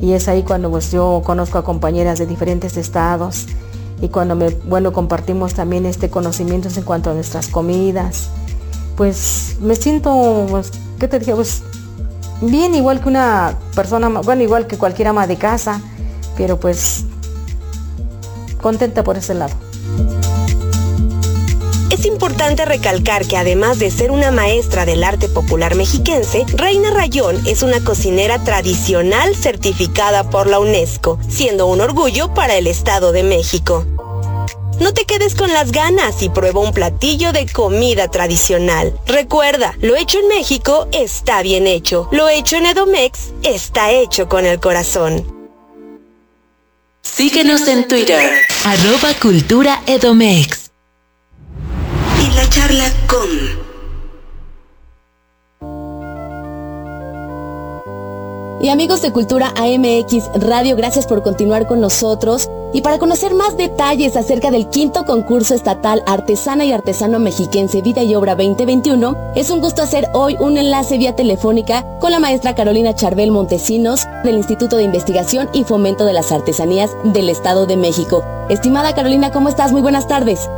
[0.00, 3.46] y es ahí cuando pues yo conozco a compañeras de diferentes estados
[4.02, 8.28] y cuando me, bueno, compartimos también este conocimiento en cuanto a nuestras comidas.
[8.96, 11.32] Pues me siento, pues, ¿qué te dije?
[11.32, 11.62] Pues
[12.40, 15.80] bien igual que una persona, bueno, igual que cualquier ama de casa,
[16.36, 17.04] pero pues
[18.60, 19.54] contenta por ese lado.
[21.98, 27.40] Es importante recalcar que además de ser una maestra del arte popular mexiquense, Reina Rayón
[27.46, 33.22] es una cocinera tradicional certificada por la UNESCO, siendo un orgullo para el Estado de
[33.22, 33.86] México.
[34.78, 38.92] No te quedes con las ganas y prueba un platillo de comida tradicional.
[39.06, 42.10] Recuerda, lo hecho en México está bien hecho.
[42.12, 45.24] Lo hecho en Edomex está hecho con el corazón.
[47.00, 48.20] Síguenos en Twitter,
[48.66, 49.14] arroba.
[52.36, 53.66] La charla con...
[58.60, 62.50] Y amigos de Cultura AMX Radio, gracias por continuar con nosotros.
[62.74, 68.02] Y para conocer más detalles acerca del quinto concurso estatal Artesana y Artesano Mexiquense Vida
[68.02, 72.54] y Obra 2021, es un gusto hacer hoy un enlace vía telefónica con la maestra
[72.54, 77.78] Carolina Charbel Montesinos del Instituto de Investigación y Fomento de las Artesanías del Estado de
[77.78, 78.22] México.
[78.50, 79.72] Estimada Carolina, ¿cómo estás?
[79.72, 80.50] Muy buenas tardes.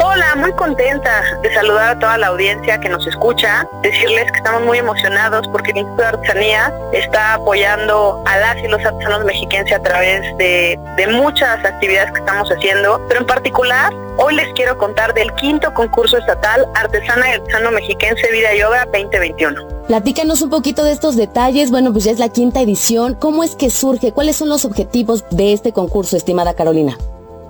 [0.00, 4.62] Hola, muy contenta de saludar a toda la audiencia que nos escucha, decirles que estamos
[4.62, 9.76] muy emocionados porque el Instituto de Artesanía está apoyando a las y los artesanos mexiquenses
[9.76, 10.78] a través de,
[11.10, 16.18] muchas actividades que estamos haciendo, pero en particular hoy les quiero contar del quinto concurso
[16.18, 19.66] estatal Artesana y Artesano Mexiquense Vida y Obra 2021.
[19.86, 21.70] Platícanos un poquito de estos detalles.
[21.70, 23.14] Bueno, pues ya es la quinta edición.
[23.14, 24.12] ¿Cómo es que surge?
[24.12, 26.98] ¿Cuáles son los objetivos de este concurso, estimada Carolina?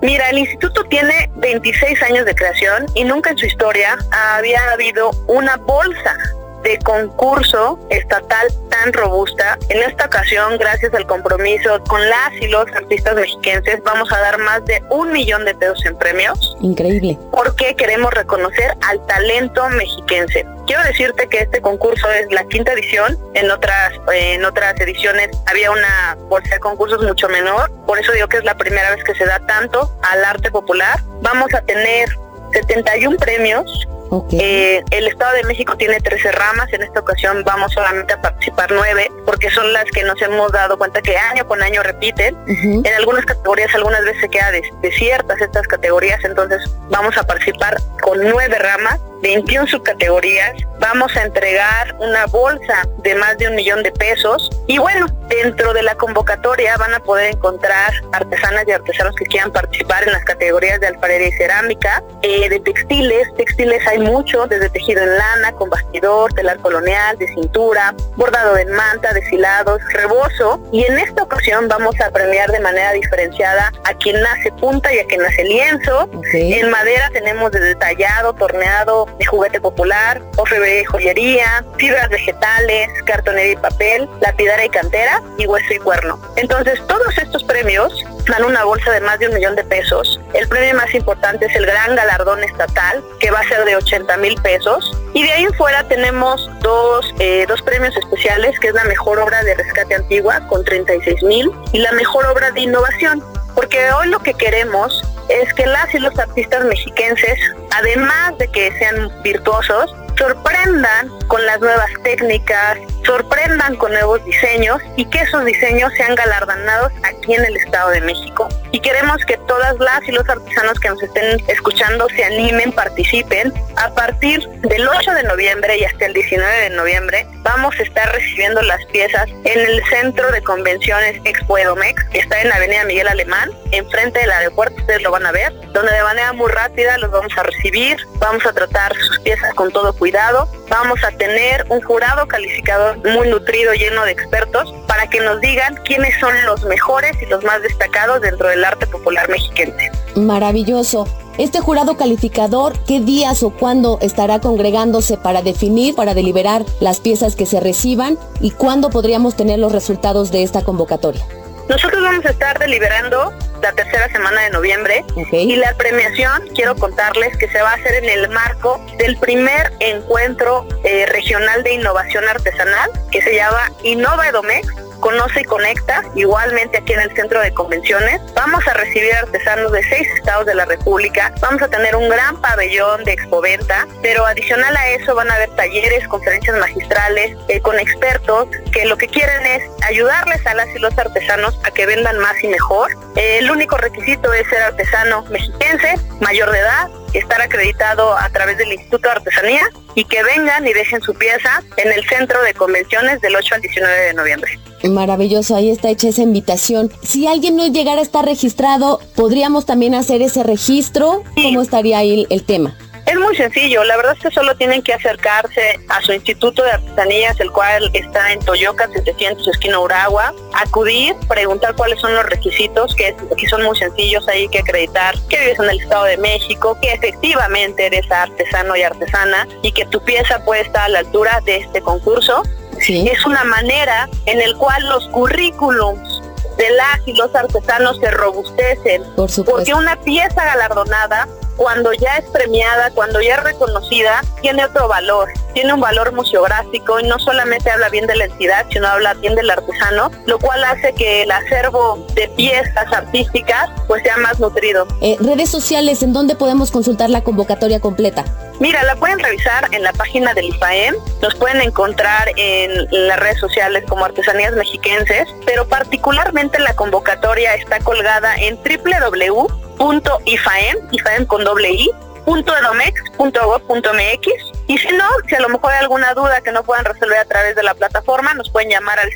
[0.01, 5.11] Mira, el instituto tiene 26 años de creación y nunca en su historia había habido
[5.27, 6.15] una bolsa
[6.63, 9.57] de concurso estatal tan robusta.
[9.69, 14.37] En esta ocasión, gracias al compromiso con las y los artistas mexiquenses, vamos a dar
[14.39, 16.57] más de un millón de pesos en premios.
[16.61, 17.17] Increíble.
[17.31, 20.45] Porque queremos reconocer al talento mexiquense.
[20.67, 23.17] Quiero decirte que este concurso es la quinta edición.
[23.33, 27.71] En otras, en otras ediciones había una bolsa de concursos mucho menor.
[27.85, 30.99] Por eso digo que es la primera vez que se da tanto al arte popular.
[31.21, 32.09] Vamos a tener
[32.53, 33.87] 71 premios
[34.31, 38.71] eh, el Estado de México tiene 13 ramas, en esta ocasión vamos solamente a participar
[38.71, 42.35] 9, porque son las que nos hemos dado cuenta que año con año repiten.
[42.47, 48.19] En algunas categorías algunas veces se queda desiertas estas categorías, entonces vamos a participar con
[48.19, 50.53] 9 ramas 21 subcategorías.
[50.79, 54.49] Vamos a entregar una bolsa de más de un millón de pesos.
[54.67, 59.51] Y bueno, dentro de la convocatoria van a poder encontrar artesanas y artesanos que quieran
[59.51, 63.27] participar en las categorías de alfarería y cerámica, eh, de textiles.
[63.35, 68.71] Textiles hay mucho, desde tejido en lana, con bastidor, telar colonial, de cintura, bordado en
[68.71, 70.59] manta, deshilados, rebozo.
[70.71, 74.99] Y en esta ocasión vamos a premiar de manera diferenciada a quien nace punta y
[74.99, 76.09] a quien nace lienzo.
[76.33, 83.55] En madera tenemos de detallado, torneado, de juguete popular, de joyería, fibras vegetales, cartonería y
[83.55, 86.19] papel, lapidaria y cantera y hueso y cuerno.
[86.35, 87.93] Entonces todos estos premios
[88.27, 90.19] dan una bolsa de más de un millón de pesos.
[90.33, 94.17] El premio más importante es el gran galardón estatal, que va a ser de 80
[94.17, 94.91] mil pesos.
[95.13, 99.19] Y de ahí en fuera tenemos dos, eh, dos premios especiales, que es la mejor
[99.19, 103.23] obra de rescate antigua con 36 mil y la mejor obra de innovación.
[103.55, 107.39] Porque hoy lo que queremos es que las y los artistas mexiquenses,
[107.71, 115.05] además de que sean virtuosos, sorprendan con las nuevas técnicas, sorprendan con nuevos diseños y
[115.05, 118.47] que esos diseños sean galardonados aquí en el Estado de México.
[118.71, 123.53] Y queremos que todas las y los artesanos que nos estén escuchando se animen, participen.
[123.77, 128.11] A partir del 8 de noviembre y hasta el 19 de noviembre vamos a estar
[128.11, 132.83] recibiendo las piezas en el Centro de Convenciones Expo Edomex, que está en la Avenida
[132.85, 136.97] Miguel Alemán, enfrente del aeropuerto, ustedes lo van a ver, donde de manera muy rápida
[136.97, 141.65] los vamos a recibir, vamos a tratar sus piezas con todo cuidado Vamos a tener
[141.69, 146.63] un jurado calificador muy nutrido, lleno de expertos, para que nos digan quiénes son los
[146.65, 149.91] mejores y los más destacados dentro del arte popular mexiquense.
[150.15, 151.07] Maravilloso.
[151.37, 157.37] Este jurado calificador, ¿qué días o cuándo estará congregándose para definir, para deliberar las piezas
[157.37, 161.25] que se reciban y cuándo podríamos tener los resultados de esta convocatoria?
[161.69, 165.05] Nosotros vamos a estar deliberando la tercera semana de noviembre.
[165.31, 169.71] Y la premiación, quiero contarles que se va a hacer en el marco del primer
[169.79, 174.67] encuentro eh, regional de innovación artesanal que se llama Innova Edomex
[174.99, 178.21] Conoce y Conecta, igualmente aquí en el Centro de Convenciones.
[178.33, 181.33] Vamos a recibir artesanos de seis estados de la República.
[181.41, 185.49] Vamos a tener un gran pabellón de expoventa, pero adicional a eso van a haber
[185.55, 190.79] talleres, conferencias magistrales eh, con expertos que lo que quieren es ayudarles a las y
[190.79, 192.91] los artesanos a que vendan más y mejor.
[193.15, 198.71] el único requisito es ser artesano mexiquense, mayor de edad, estar acreditado a través del
[198.73, 203.21] Instituto de Artesanía y que vengan y dejen su pieza en el centro de convenciones
[203.21, 204.59] del 8 al 19 de noviembre.
[204.83, 206.91] Maravilloso, ahí está hecha esa invitación.
[207.01, 211.23] Si alguien no llegara a estar registrado, ¿podríamos también hacer ese registro?
[211.35, 212.75] ¿Cómo estaría ahí el tema?
[213.09, 216.73] Es muy sencillo, la verdad es que solo tienen que acercarse a su Instituto de
[216.73, 222.93] Artesanías, el cual está en Toyoca 700, esquina Uragua, acudir, preguntar cuáles son los requisitos,
[222.93, 226.77] que, que son muy sencillos, hay que acreditar que vives en el Estado de México,
[226.83, 231.41] que efectivamente eres artesano y artesana y que tu pieza puede estar a la altura
[231.45, 232.43] de este concurso.
[232.77, 236.21] Es una manera en el cual los currículums
[236.59, 239.03] de las y los artesanos se robustecen.
[239.45, 241.27] Porque una pieza galardonada
[241.59, 247.01] cuando ya es premiada, cuando ya es reconocida, tiene otro valor, tiene un valor museográfico
[247.01, 250.63] y no solamente habla bien de la entidad, sino habla bien del artesano, lo cual
[250.63, 254.87] hace que el acervo de piezas artísticas pues sea más nutrido.
[255.01, 258.23] Eh, redes sociales, ¿en dónde podemos consultar la convocatoria completa?
[258.61, 263.39] Mira, la pueden revisar en la página del IFAEM, nos pueden encontrar en las redes
[263.39, 271.25] sociales como Artesanías Mexiquenses, pero particularmente la convocatoria está colgada en www punto ifaem, ifaem
[271.25, 271.89] con doble i,
[272.25, 274.27] punto edomex.gov.mx
[274.67, 277.25] y si no, si a lo mejor hay alguna duda que no puedan resolver a
[277.25, 279.09] través de la plataforma, nos pueden llamar al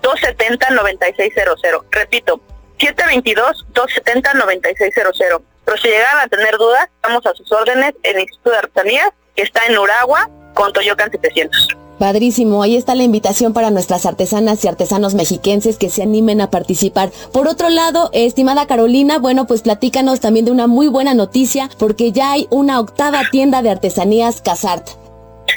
[0.00, 1.84] 722-270-9600.
[1.90, 2.40] Repito,
[2.78, 5.42] 722-270-9600.
[5.64, 9.10] Pero si llegan a tener dudas, estamos a sus órdenes en el Instituto de Artesanías,
[9.34, 11.81] que está en Uragua, con Toyocan 700.
[12.02, 16.50] Padrísimo, ahí está la invitación para nuestras artesanas y artesanos mexiquenses que se animen a
[16.50, 17.10] participar.
[17.32, 22.10] Por otro lado, estimada Carolina, bueno, pues platícanos también de una muy buena noticia porque
[22.10, 24.84] ya hay una octava tienda de artesanías Casart.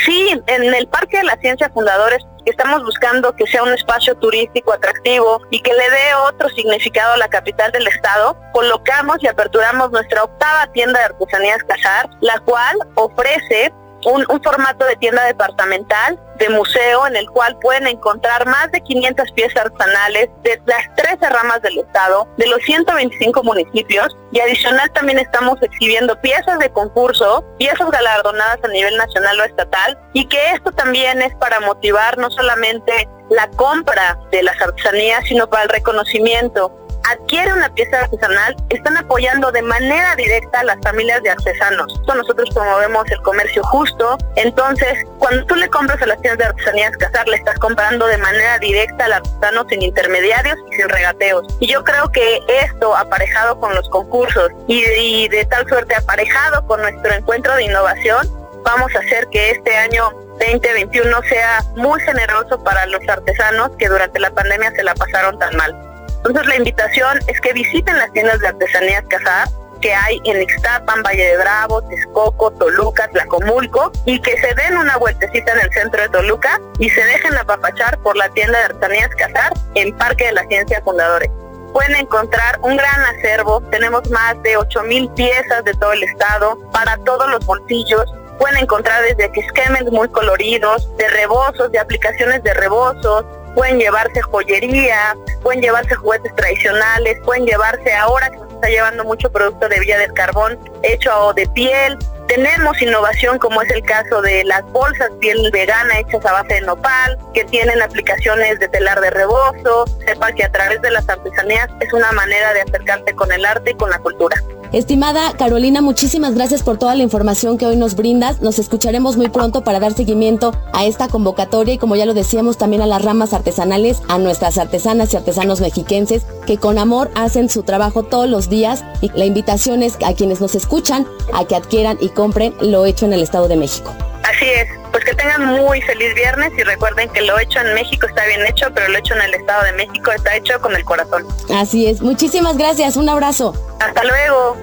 [0.06, 4.72] Sí, en el Parque de la Ciencia Fundadores estamos buscando que sea un espacio turístico
[4.72, 9.90] atractivo y que le dé otro significado a la capital del estado, colocamos y aperturamos
[9.90, 13.74] nuestra octava tienda de artesanías Casart, la cual ofrece
[14.06, 19.32] un, formato de tienda departamental, de museo, en el cual pueden encontrar más de 500
[19.32, 25.18] piezas artesanales de las 13 ramas del estado, de los 125 municipios, y adicional también
[25.20, 30.72] estamos exhibiendo piezas de concurso, piezas galardonadas a nivel nacional o estatal, y que esto
[30.72, 36.85] también es para motivar no solamente la compra de las artesanías, sino para el reconocimiento
[37.10, 42.02] adquiere una pieza artesanal, están apoyando de manera directa a las familias de artesanos.
[42.08, 46.98] Nosotros promovemos el comercio justo, entonces cuando tú le compras a las tiendas de artesanías
[46.98, 51.46] Casar, le estás comprando de manera directa al artesano sin intermediarios y sin regateos.
[51.60, 56.66] Y yo creo que esto, aparejado con los concursos y, y de tal suerte aparejado
[56.68, 58.30] con nuestro encuentro de innovación,
[58.64, 64.20] vamos a hacer que este año 2021 sea muy generoso para los artesanos que durante
[64.20, 65.95] la pandemia se la pasaron tan mal.
[66.26, 69.48] Entonces la invitación es que visiten las tiendas de artesanías Casar
[69.80, 74.98] que hay en Ixtapan, Valle de Bravo, Texcoco, Toluca, Tlacomulco y que se den una
[74.98, 79.10] vueltecita en el centro de Toluca y se dejen apapachar por la tienda de artesanías
[79.16, 81.30] Casar en Parque de la Ciencia Fundadores.
[81.74, 86.98] Pueden encontrar un gran acervo, tenemos más de 8.000 piezas de todo el estado para
[87.04, 88.06] todos los bolsillos,
[88.40, 95.16] pueden encontrar desde esquemas muy coloridos, de rebozos, de aplicaciones de rebozos, pueden llevarse joyería,
[95.42, 99.98] pueden llevarse juguetes tradicionales, pueden llevarse ahora que se está llevando mucho producto de Villa
[99.98, 101.98] del Carbón hecho de piel.
[102.28, 106.62] Tenemos innovación como es el caso de las bolsas piel vegana hechas a base de
[106.62, 109.86] nopal, que tienen aplicaciones de telar de rebozo.
[110.06, 113.72] Sepa que a través de las artesanías es una manera de acercarte con el arte
[113.72, 114.36] y con la cultura.
[114.72, 118.42] Estimada Carolina, muchísimas gracias por toda la información que hoy nos brindas.
[118.42, 122.58] Nos escucharemos muy pronto para dar seguimiento a esta convocatoria y como ya lo decíamos
[122.58, 127.50] también a las ramas artesanales, a nuestras artesanas y artesanos mexiquenses que con amor hacen
[127.50, 131.56] su trabajo todos los días y la invitación es a quienes nos escuchan a que
[131.56, 133.94] adquieran y compren lo hecho en el Estado de México.
[134.30, 138.08] Así es, pues que tengan muy feliz viernes y recuerden que lo hecho en México
[138.08, 140.84] está bien hecho, pero lo hecho en el Estado de México está hecho con el
[140.84, 141.28] corazón.
[141.54, 143.54] Así es, muchísimas gracias, un abrazo.
[143.80, 144.58] Hasta luego.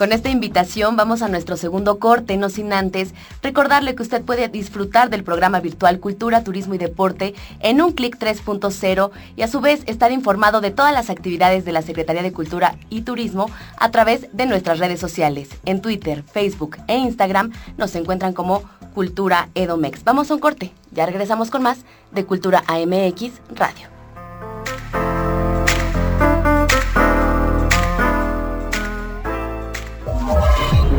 [0.00, 4.48] Con esta invitación vamos a nuestro segundo corte, no sin antes recordarle que usted puede
[4.48, 9.60] disfrutar del programa virtual Cultura, Turismo y Deporte en un clic 3.0 y a su
[9.60, 13.90] vez estar informado de todas las actividades de la Secretaría de Cultura y Turismo a
[13.90, 15.50] través de nuestras redes sociales.
[15.66, 18.62] En Twitter, Facebook e Instagram nos encuentran como
[18.94, 20.02] Cultura Edomex.
[20.04, 21.80] Vamos a un corte, ya regresamos con más
[22.10, 23.89] de Cultura AMX Radio.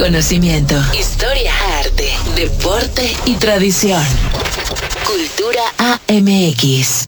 [0.00, 4.02] Conocimiento, historia, arte, deporte y tradición.
[5.04, 5.60] Cultura
[6.08, 7.06] AMX.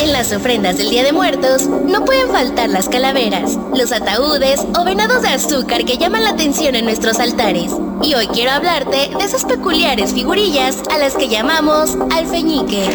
[0.00, 4.84] En las ofrendas del Día de Muertos no pueden faltar las calaveras, los ataúdes o
[4.84, 7.70] venados de azúcar que llaman la atención en nuestros altares.
[8.02, 12.90] Y hoy quiero hablarte de esas peculiares figurillas a las que llamamos alfeñique.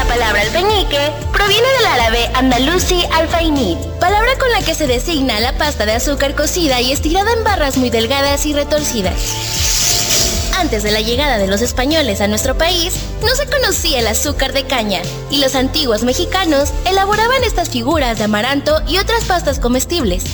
[0.00, 5.58] La palabra alfeñique proviene del árabe andalusi alfainit, palabra con la que se designa la
[5.58, 9.20] pasta de azúcar cocida y estirada en barras muy delgadas y retorcidas.
[10.58, 14.54] Antes de la llegada de los españoles a nuestro país, no se conocía el azúcar
[14.54, 20.24] de caña, y los antiguos mexicanos elaboraban estas figuras de amaranto y otras pastas comestibles.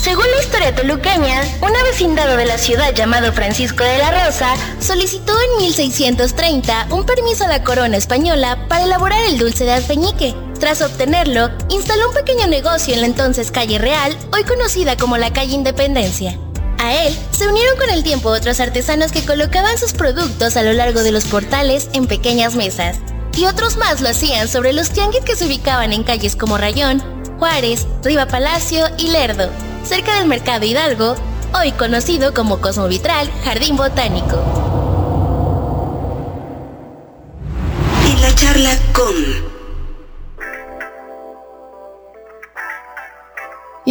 [0.00, 5.32] Según la historia toluqueña, una vecindad de la ciudad llamado Francisco de la Rosa solicitó
[5.32, 10.36] en 1630 un permiso a la corona española para elaborar el dulce de alfeñique.
[10.60, 15.32] Tras obtenerlo, instaló un pequeño negocio en la entonces calle Real, hoy conocida como la
[15.32, 16.38] calle Independencia.
[16.78, 20.72] A él se unieron con el tiempo otros artesanos que colocaban sus productos a lo
[20.74, 22.98] largo de los portales en pequeñas mesas.
[23.36, 27.02] Y otros más lo hacían sobre los tianguis que se ubicaban en calles como Rayón,
[27.38, 29.50] Juárez, Riva Palacio y Lerdo,
[29.84, 31.16] cerca del Mercado Hidalgo,
[31.58, 34.38] hoy conocido como Cosmovitral Jardín Botánico.
[38.06, 39.47] En la charla con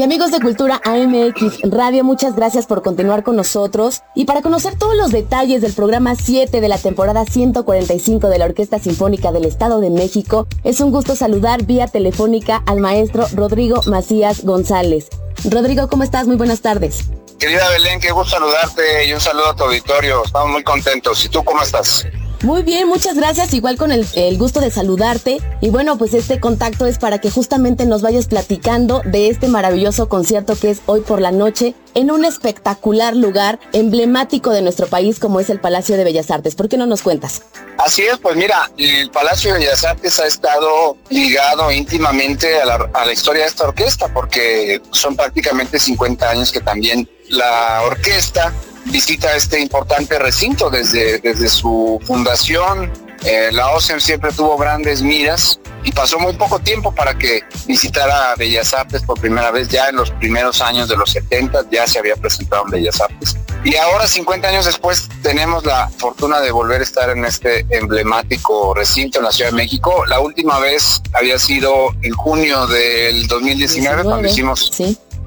[0.08, 4.04] amigos de Cultura AMX Radio, muchas gracias por continuar con nosotros.
[4.16, 8.46] Y para conocer todos los detalles del programa 7 de la temporada 145 de la
[8.46, 13.82] Orquesta Sinfónica del Estado de México, es un gusto saludar vía telefónica al maestro Rodrigo
[13.88, 15.10] Macías González.
[15.44, 16.26] Rodrigo, ¿cómo estás?
[16.26, 17.04] Muy buenas tardes.
[17.38, 20.24] Querida Belén, qué gusto saludarte y un saludo a tu auditorio.
[20.24, 21.26] Estamos muy contentos.
[21.26, 22.08] ¿Y tú cómo estás?
[22.44, 23.54] Muy bien, muchas gracias.
[23.54, 24.06] Igual con el,
[24.38, 25.40] gusto de saludarte.
[25.60, 30.08] Y bueno, pues este contacto es para que justamente nos vayas platicando de este maravilloso
[30.08, 35.20] concierto que es hoy por la noche en un espectacular lugar emblemático de nuestro país
[35.20, 36.54] como es el Palacio de Bellas Artes.
[36.54, 37.42] ¿Por qué no nos cuentas?
[37.80, 43.12] Así es, pues mira, el Palacio de Bellas Artes ha estado ligado íntimamente a la,
[43.12, 48.54] historia de esta orquesta porque son prácticamente 50 años que también la orquesta
[48.92, 52.92] visita este importante recinto desde, desde su fundación.
[53.24, 58.36] Eh, la OCEM siempre tuvo grandes miras y pasó muy poco tiempo para que visitara
[58.36, 59.70] Bellas Artes por primera vez.
[59.70, 63.38] Ya en los primeros años de los 70 ya se había presentado en Bellas Artes.
[63.64, 68.74] Y ahora, 50 años después, tenemos la fortuna de volver a estar en este emblemático
[68.74, 70.06] recinto en la Ciudad de México.
[70.06, 74.72] La última vez había sido en junio del 2019, cuando hicimos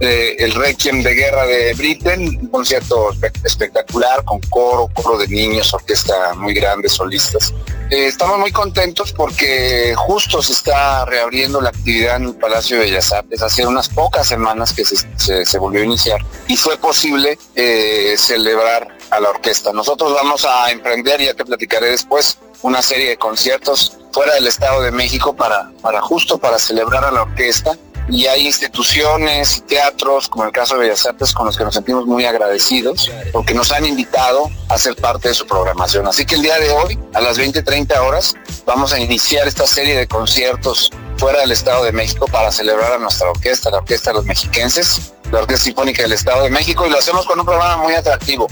[0.00, 3.10] el Requiem de Guerra de Britain, un concierto
[3.44, 7.52] espectacular con coro, coro de niños, orquesta muy grande, solistas.
[7.90, 12.84] Eh, estamos muy contentos porque justo se está reabriendo la actividad en el Palacio de
[12.84, 13.42] Bellas Artes.
[13.42, 19.20] Hace unas pocas semanas que se, volvió a iniciar y fue posible eh, celebrar a
[19.20, 19.72] la orquesta.
[19.72, 24.82] Nosotros vamos a emprender, ya te platicaré después, una serie de conciertos fuera del Estado
[24.82, 27.76] de México para, para justo para celebrar a la orquesta
[28.08, 31.74] y hay instituciones y teatros, como el caso de Bellas Artes, con los que nos
[31.74, 36.06] sentimos muy agradecidos, porque nos han invitado a ser parte de su programación.
[36.06, 38.34] Así que el día de hoy, a las 20.30 horas,
[38.66, 42.98] vamos a iniciar esta serie de conciertos fuera del Estado de México para celebrar a
[42.98, 46.90] nuestra orquesta, la Orquesta de los Mexiquenses, la Orquesta Sinfónica del Estado de México, y
[46.90, 48.48] lo hacemos con un programa muy atractivo.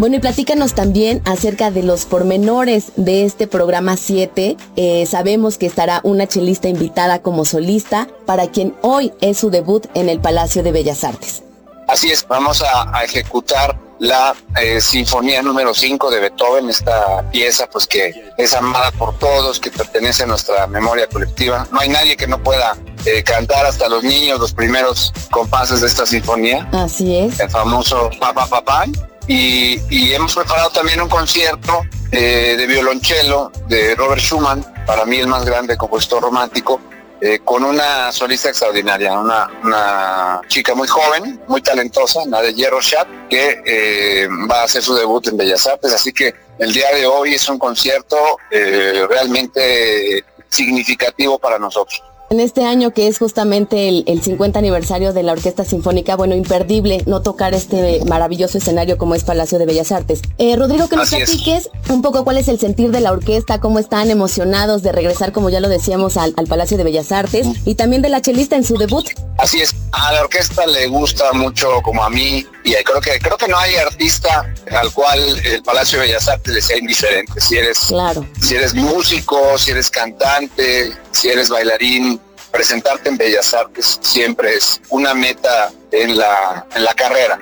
[0.00, 4.56] Bueno, y platícanos también acerca de los pormenores de este programa 7.
[4.76, 9.84] Eh, sabemos que estará una chelista invitada como solista, para quien hoy es su debut
[9.92, 11.42] en el Palacio de Bellas Artes.
[11.86, 17.86] Así es, vamos a, ejecutar la eh, Sinfonía número 5 de Beethoven, esta pieza pues
[17.86, 21.68] que es amada por todos, que pertenece a nuestra memoria colectiva.
[21.70, 22.74] No hay nadie que no pueda
[23.04, 26.66] eh, cantar hasta los niños los primeros compases de esta sinfonía.
[26.72, 27.38] Así es.
[27.38, 28.86] El famoso Papá Papá
[29.32, 35.28] y, hemos preparado también un concierto eh, de violonchelo de Robert Schumann, para mí el
[35.28, 36.80] más grande compositor romántico,
[37.20, 44.28] eh, con una solista extraordinaria, una, chica muy joven, muy talentosa, Nadia Rochat, que eh,
[44.50, 45.92] va a hacer su debut en Bellas Artes.
[45.92, 48.16] Así que el día de hoy es un concierto
[48.50, 52.02] realmente significativo para nosotros.
[52.32, 57.02] En este año que es justamente el, 50 aniversario de la Orquesta Sinfónica, bueno, imperdible
[57.06, 60.22] no tocar este maravilloso escenario como es Palacio de Bellas Artes.
[60.38, 63.80] Eh, Rodrigo, que nos platiques un poco cuál es el sentir de la orquesta, cómo
[63.80, 68.00] están emocionados de regresar, como ya lo decíamos, al, Palacio de Bellas Artes y también
[68.00, 69.08] de la chelista en su debut.
[69.38, 73.36] Así es, a la orquesta le gusta mucho como a mí y creo que creo
[73.38, 77.40] que no hay artista al cual el Palacio de Bellas Artes le sea indiferente.
[77.40, 78.24] Si eres, claro.
[78.40, 82.19] si eres músico, si eres cantante, si eres bailarín,
[82.50, 87.38] presentarte en Bellas Artes siempre es una meta en la, en la carrera.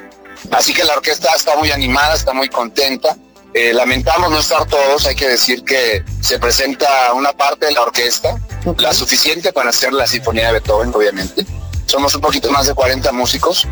[0.51, 3.17] Así que la orquesta está muy animada, está muy contenta.
[3.55, 7.83] Eh, lamentamos no estar todos, hay que decir que se presenta una parte de la
[7.83, 8.37] orquesta,
[8.77, 11.47] la suficiente para hacer la Sinfonía de Beethoven, obviamente.
[11.87, 13.67] Somos un poquito más de 40 músicos,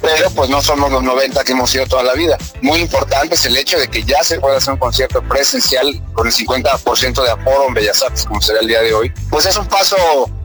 [0.00, 2.38] pero pues no somos los 90 que hemos sido toda la vida.
[2.62, 6.26] Muy importante es el hecho de que ya se puede hacer un concierto presencial con
[6.26, 9.12] el 50% de aforo en Bellas Artes, como será el día de hoy.
[9.30, 9.96] Pues es un paso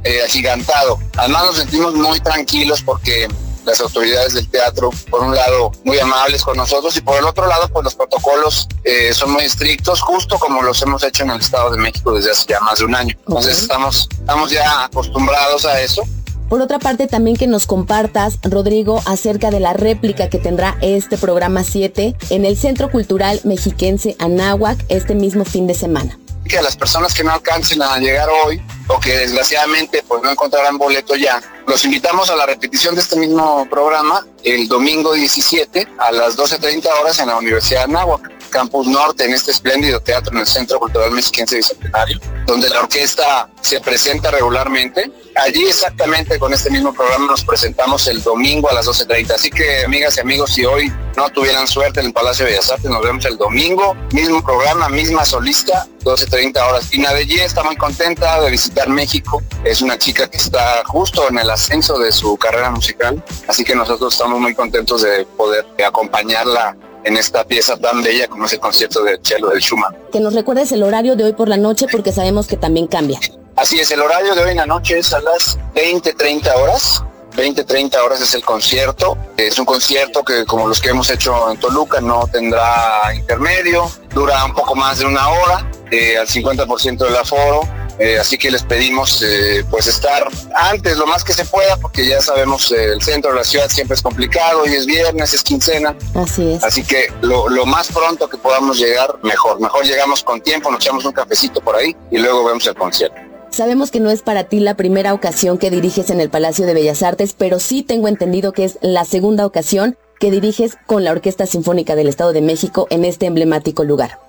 [0.04, 1.00] eh, agigantado.
[1.18, 3.28] Además nos sentimos muy tranquilos porque
[3.66, 7.48] las autoridades del teatro, por un lado, muy amables con nosotros y por el otro
[7.48, 11.40] lado, pues los protocolos eh, son muy estrictos, justo como los hemos hecho en el
[11.40, 13.16] Estado de México desde hace ya más de un año.
[13.26, 16.04] Entonces estamos, estamos ya acostumbrados a eso
[16.50, 21.18] por otra parte, también que nos compartas, Rodrigo, acerca de la réplica que tendrá este
[21.18, 26.18] programa 7 en el Centro Cultural Mexiquense Anáhuac este mismo fin de semana.
[26.48, 30.32] Que a las personas que no alcancen a llegar hoy o que desgraciadamente pues no
[30.32, 35.88] encontrarán boleto ya, los invitamos a la repetición de este mismo programa el domingo 17
[35.98, 38.34] a las 12.30 horas en la Universidad de Anáhuac.
[38.54, 43.50] Campus Norte, en este espléndido teatro en el Centro Cultural Mexiquense Bicentenario, donde la orquesta
[43.62, 45.12] se presenta regularmente.
[45.36, 49.32] Allí exactamente con este mismo programa nos presentamos el domingo a las 12.30.
[49.32, 52.70] Así que amigas y amigos, si hoy no tuvieran suerte en el Palacio de Bellas
[52.70, 56.94] Artes, nos vemos el domingo, mismo programa, misma solista, 12.30 horas.
[56.94, 59.42] Y Nadellí está muy contenta de visitar México.
[59.64, 63.24] Es una chica que está justo en el ascenso de su carrera musical.
[63.48, 68.46] Así que nosotros estamos muy contentos de poder acompañarla en esta pieza tan bella como
[68.46, 69.96] es el concierto de cello del Schumann.
[70.12, 73.20] Que nos recuerdes el horario de hoy por la noche porque sabemos que también cambia.
[73.56, 77.04] Así es, el horario de hoy en la noche es a las 20, 30 horas.
[77.36, 79.18] 20, 30 horas es el concierto.
[79.38, 83.90] Es un concierto que como los que hemos hecho en Toluca no tendrá intermedio.
[84.14, 87.62] Dura un poco más de una hora, eh, al 50% del aforo
[88.00, 92.08] eh, así que les pedimos eh, pues estar antes lo más que se pueda porque
[92.08, 95.44] ya sabemos eh, el centro de la ciudad siempre es complicado y es viernes, es
[95.44, 95.96] quincena.
[96.16, 96.64] Así es.
[96.64, 99.60] Así que lo, lo, más pronto que podamos llegar, mejor.
[99.60, 103.16] Mejor llegamos con tiempo, nos echamos un cafecito por ahí y luego vemos el concierto.
[103.50, 106.74] Sabemos que no es para ti la primera ocasión que diriges en el Palacio de
[106.74, 111.12] Bellas Artes, pero sí tengo entendido que es la segunda ocasión que diriges con la
[111.12, 114.20] Orquesta Sinfónica del Estado de México en este emblemático lugar.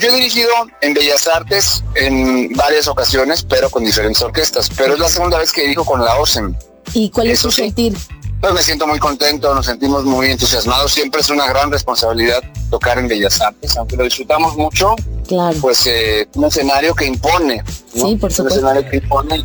[0.00, 5.00] Yo he dirigido en Bellas Artes en varias ocasiones, pero con diferentes orquestas, pero es
[5.00, 6.54] la segunda vez que dirijo con la OSEM.
[6.94, 7.96] ¿Y cuál es su sentir?
[8.40, 10.92] Pues me siento muy contento, nos sentimos muy entusiasmados.
[10.92, 14.94] Siempre es una gran responsabilidad tocar en Bellas Artes, aunque lo disfrutamos mucho.
[15.26, 15.58] Claro.
[15.60, 17.64] Pues eh, un escenario que impone.
[17.92, 18.42] Sí, por supuesto.
[18.44, 19.44] Un escenario que impone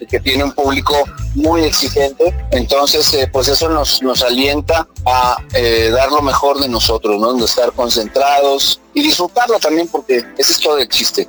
[0.00, 0.94] y que, tiene un público
[1.34, 2.34] muy exigente.
[2.50, 7.32] Entonces, eh, pues eso nos, nos alienta a eh, dar lo mejor de nosotros, ¿no?
[7.32, 11.26] De estar concentrados y disfrutarlo también, porque ese es todo el chiste.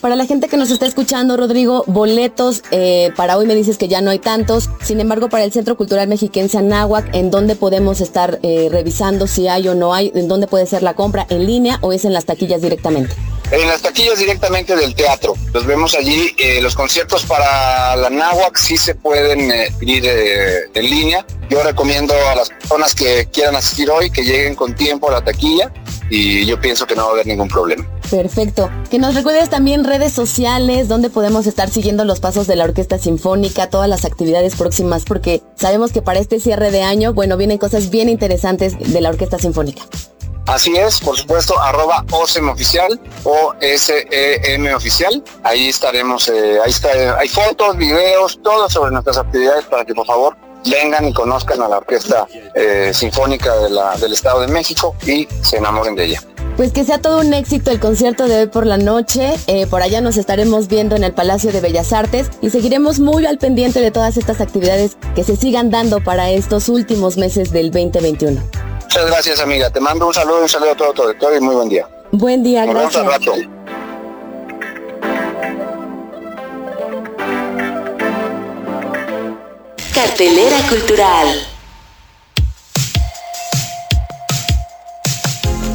[0.00, 3.88] Para la gente que nos está escuchando, Rodrigo, boletos, eh, para hoy me dices que
[3.88, 4.70] ya no hay tantos.
[4.80, 9.48] Sin embargo, para el Centro Cultural Mexiquense Anáhuac, ¿en dónde podemos estar eh, revisando si
[9.48, 10.12] hay o no hay?
[10.14, 11.26] ¿En dónde puede ser la compra?
[11.30, 13.12] ¿En línea o es en las taquillas directamente?
[13.50, 15.34] En las taquillas directamente del teatro.
[15.52, 16.32] Los vemos allí.
[16.38, 21.26] Eh, los conciertos para la Náhuac sí se pueden ir en línea.
[21.50, 25.24] Yo recomiendo a las personas que quieran asistir hoy que lleguen con tiempo a la
[25.24, 25.72] taquilla
[26.10, 27.86] y yo pienso que no va a haber ningún problema.
[28.10, 28.70] Perfecto.
[28.90, 32.98] Que nos recuerdes también redes sociales donde podemos estar siguiendo los pasos de la Orquesta
[32.98, 37.58] Sinfónica, todas las actividades próximas, porque sabemos que para este cierre de año, bueno, vienen
[37.58, 39.82] cosas bien interesantes de la Orquesta Sinfónica.
[40.46, 45.22] Así es, por supuesto, arroba OSEM oficial o SEM oficial.
[45.42, 50.06] Ahí estaremos, eh, ahí está, hay fotos, videos, todo sobre nuestras actividades para que por
[50.06, 55.58] favor vengan y conozcan a la Orquesta eh, Sinfónica del Estado de México y se
[55.58, 56.22] enamoren de ella.
[56.56, 59.34] Pues que sea todo un éxito el concierto de hoy por la noche.
[59.46, 63.26] Eh, por allá nos estaremos viendo en el Palacio de Bellas Artes y seguiremos muy
[63.26, 67.70] al pendiente de todas estas actividades que se sigan dando para estos últimos meses del
[67.70, 68.42] 2021.
[68.82, 69.70] Muchas gracias, amiga.
[69.70, 71.88] Te mando un saludo, un saludo a todo, todo y muy buen día.
[72.10, 73.04] Buen día, Nos gracias.
[73.04, 73.77] Vemos al rato.
[80.00, 81.26] Cartelera Cultural.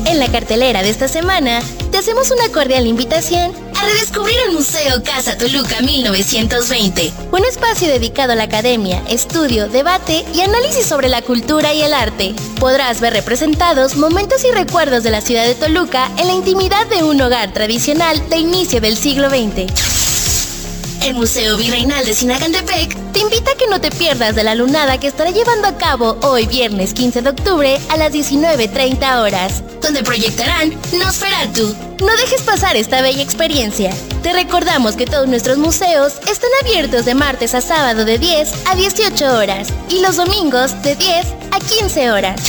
[0.06, 1.62] En la cartelera de esta semana,
[1.92, 8.32] te hacemos una cordial invitación a redescubrir el Museo Casa Toluca 1920, un espacio dedicado
[8.32, 12.34] a la academia, estudio, debate y análisis sobre la cultura y el arte.
[12.62, 17.04] Podrás ver representados momentos y recuerdos de la ciudad de Toluca en la intimidad de
[17.04, 20.13] un hogar tradicional de inicio del siglo XX.
[21.04, 25.02] El Museo Virreinal de Sinagantepec te invita a que no te pierdas de la lunada
[25.02, 30.02] que estará llevando a cabo hoy viernes 15 de octubre a las 19.30 horas, donde
[30.02, 31.76] proyectarán Nosferatu.
[32.00, 33.94] No dejes pasar esta bella experiencia.
[34.22, 38.76] Te recordamos que todos nuestros museos están abiertos de martes a sábado de 10 a
[38.76, 42.40] 18 horas y los domingos de 10 a 15 horas.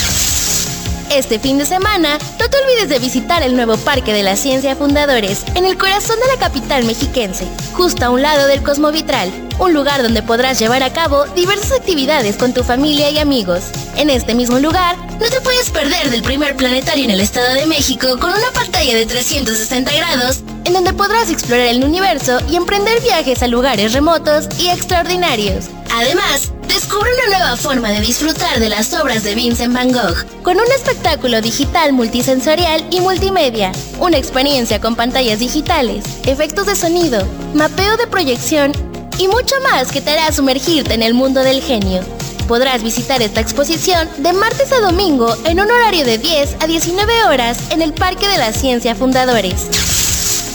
[1.15, 4.75] Este fin de semana, no te olvides de visitar el nuevo Parque de la Ciencia
[4.75, 9.73] Fundadores, en el corazón de la capital mexiquense, justo a un lado del Cosmovitral, un
[9.73, 13.63] lugar donde podrás llevar a cabo diversas actividades con tu familia y amigos.
[13.95, 17.65] En este mismo lugar, no te puedes perder del primer planetario en el Estado de
[17.65, 23.01] México con una pantalla de 360 grados, en donde podrás explorar el universo y emprender
[23.01, 25.69] viajes a lugares remotos y extraordinarios.
[25.93, 26.51] Además,
[26.99, 31.41] una nueva forma de disfrutar de las obras de Vincent Van Gogh, con un espectáculo
[31.41, 38.71] digital multisensorial y multimedia, una experiencia con pantallas digitales, efectos de sonido, mapeo de proyección
[39.17, 42.01] y mucho más que te hará sumergirte en el mundo del genio.
[42.47, 47.25] Podrás visitar esta exposición de martes a domingo en un horario de 10 a 19
[47.25, 49.94] horas en el Parque de la Ciencia Fundadores.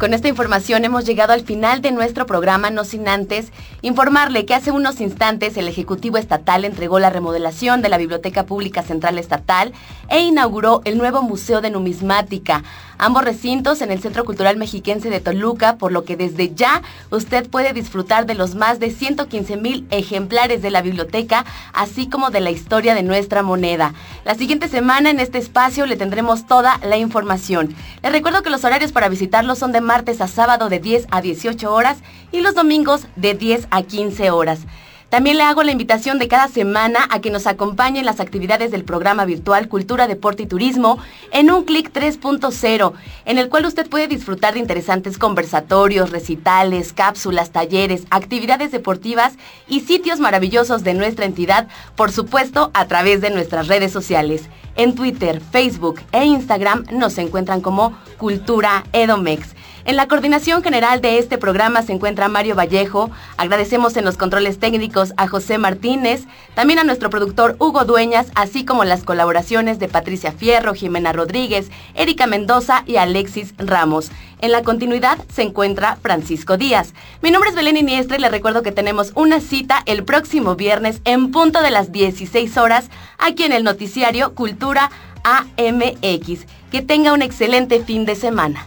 [0.00, 4.54] Con esta información hemos llegado al final de nuestro programa, no sin antes informarle que
[4.54, 9.74] hace unos instantes el Ejecutivo Estatal entregó la remodelación de la Biblioteca Pública Central Estatal
[10.08, 12.64] e inauguró el nuevo Museo de Numismática,
[12.96, 16.80] ambos recintos en el Centro Cultural Mexiquense de Toluca, por lo que desde ya
[17.10, 21.44] usted puede disfrutar de los más de 115 mil ejemplares de la biblioteca,
[21.74, 23.92] así como de la historia de nuestra moneda.
[24.24, 27.74] La siguiente semana en este espacio le tendremos toda la información.
[28.02, 31.20] Les recuerdo que los horarios para visitarlo son de martes a sábado de 10 a
[31.20, 31.98] 18 horas
[32.30, 34.60] y los domingos de 10 a 15 horas.
[35.08, 38.70] También le hago la invitación de cada semana a que nos acompañe en las actividades
[38.70, 40.98] del programa virtual Cultura, Deporte y Turismo
[41.32, 42.92] en un clic 3.0,
[43.24, 49.32] en el cual usted puede disfrutar de interesantes conversatorios, recitales, cápsulas, talleres, actividades deportivas
[49.66, 51.66] y sitios maravillosos de nuestra entidad,
[51.96, 54.48] por supuesto a través de nuestras redes sociales.
[54.76, 59.56] En Twitter, Facebook e Instagram nos encuentran como Cultura Edomex.
[59.86, 63.10] En la coordinación general de este programa se encuentra Mario Vallejo.
[63.38, 66.24] Agradecemos en los controles técnicos a José Martínez,
[66.54, 71.70] también a nuestro productor Hugo Dueñas, así como las colaboraciones de Patricia Fierro, Jimena Rodríguez,
[71.94, 74.10] Erika Mendoza y Alexis Ramos.
[74.42, 76.92] En la continuidad se encuentra Francisco Díaz.
[77.22, 81.00] Mi nombre es Belén Iniestre y le recuerdo que tenemos una cita el próximo viernes
[81.04, 84.90] en punto de las 16 horas aquí en el noticiario Cultura
[85.24, 86.46] AMX.
[86.70, 88.66] Que tenga un excelente fin de semana.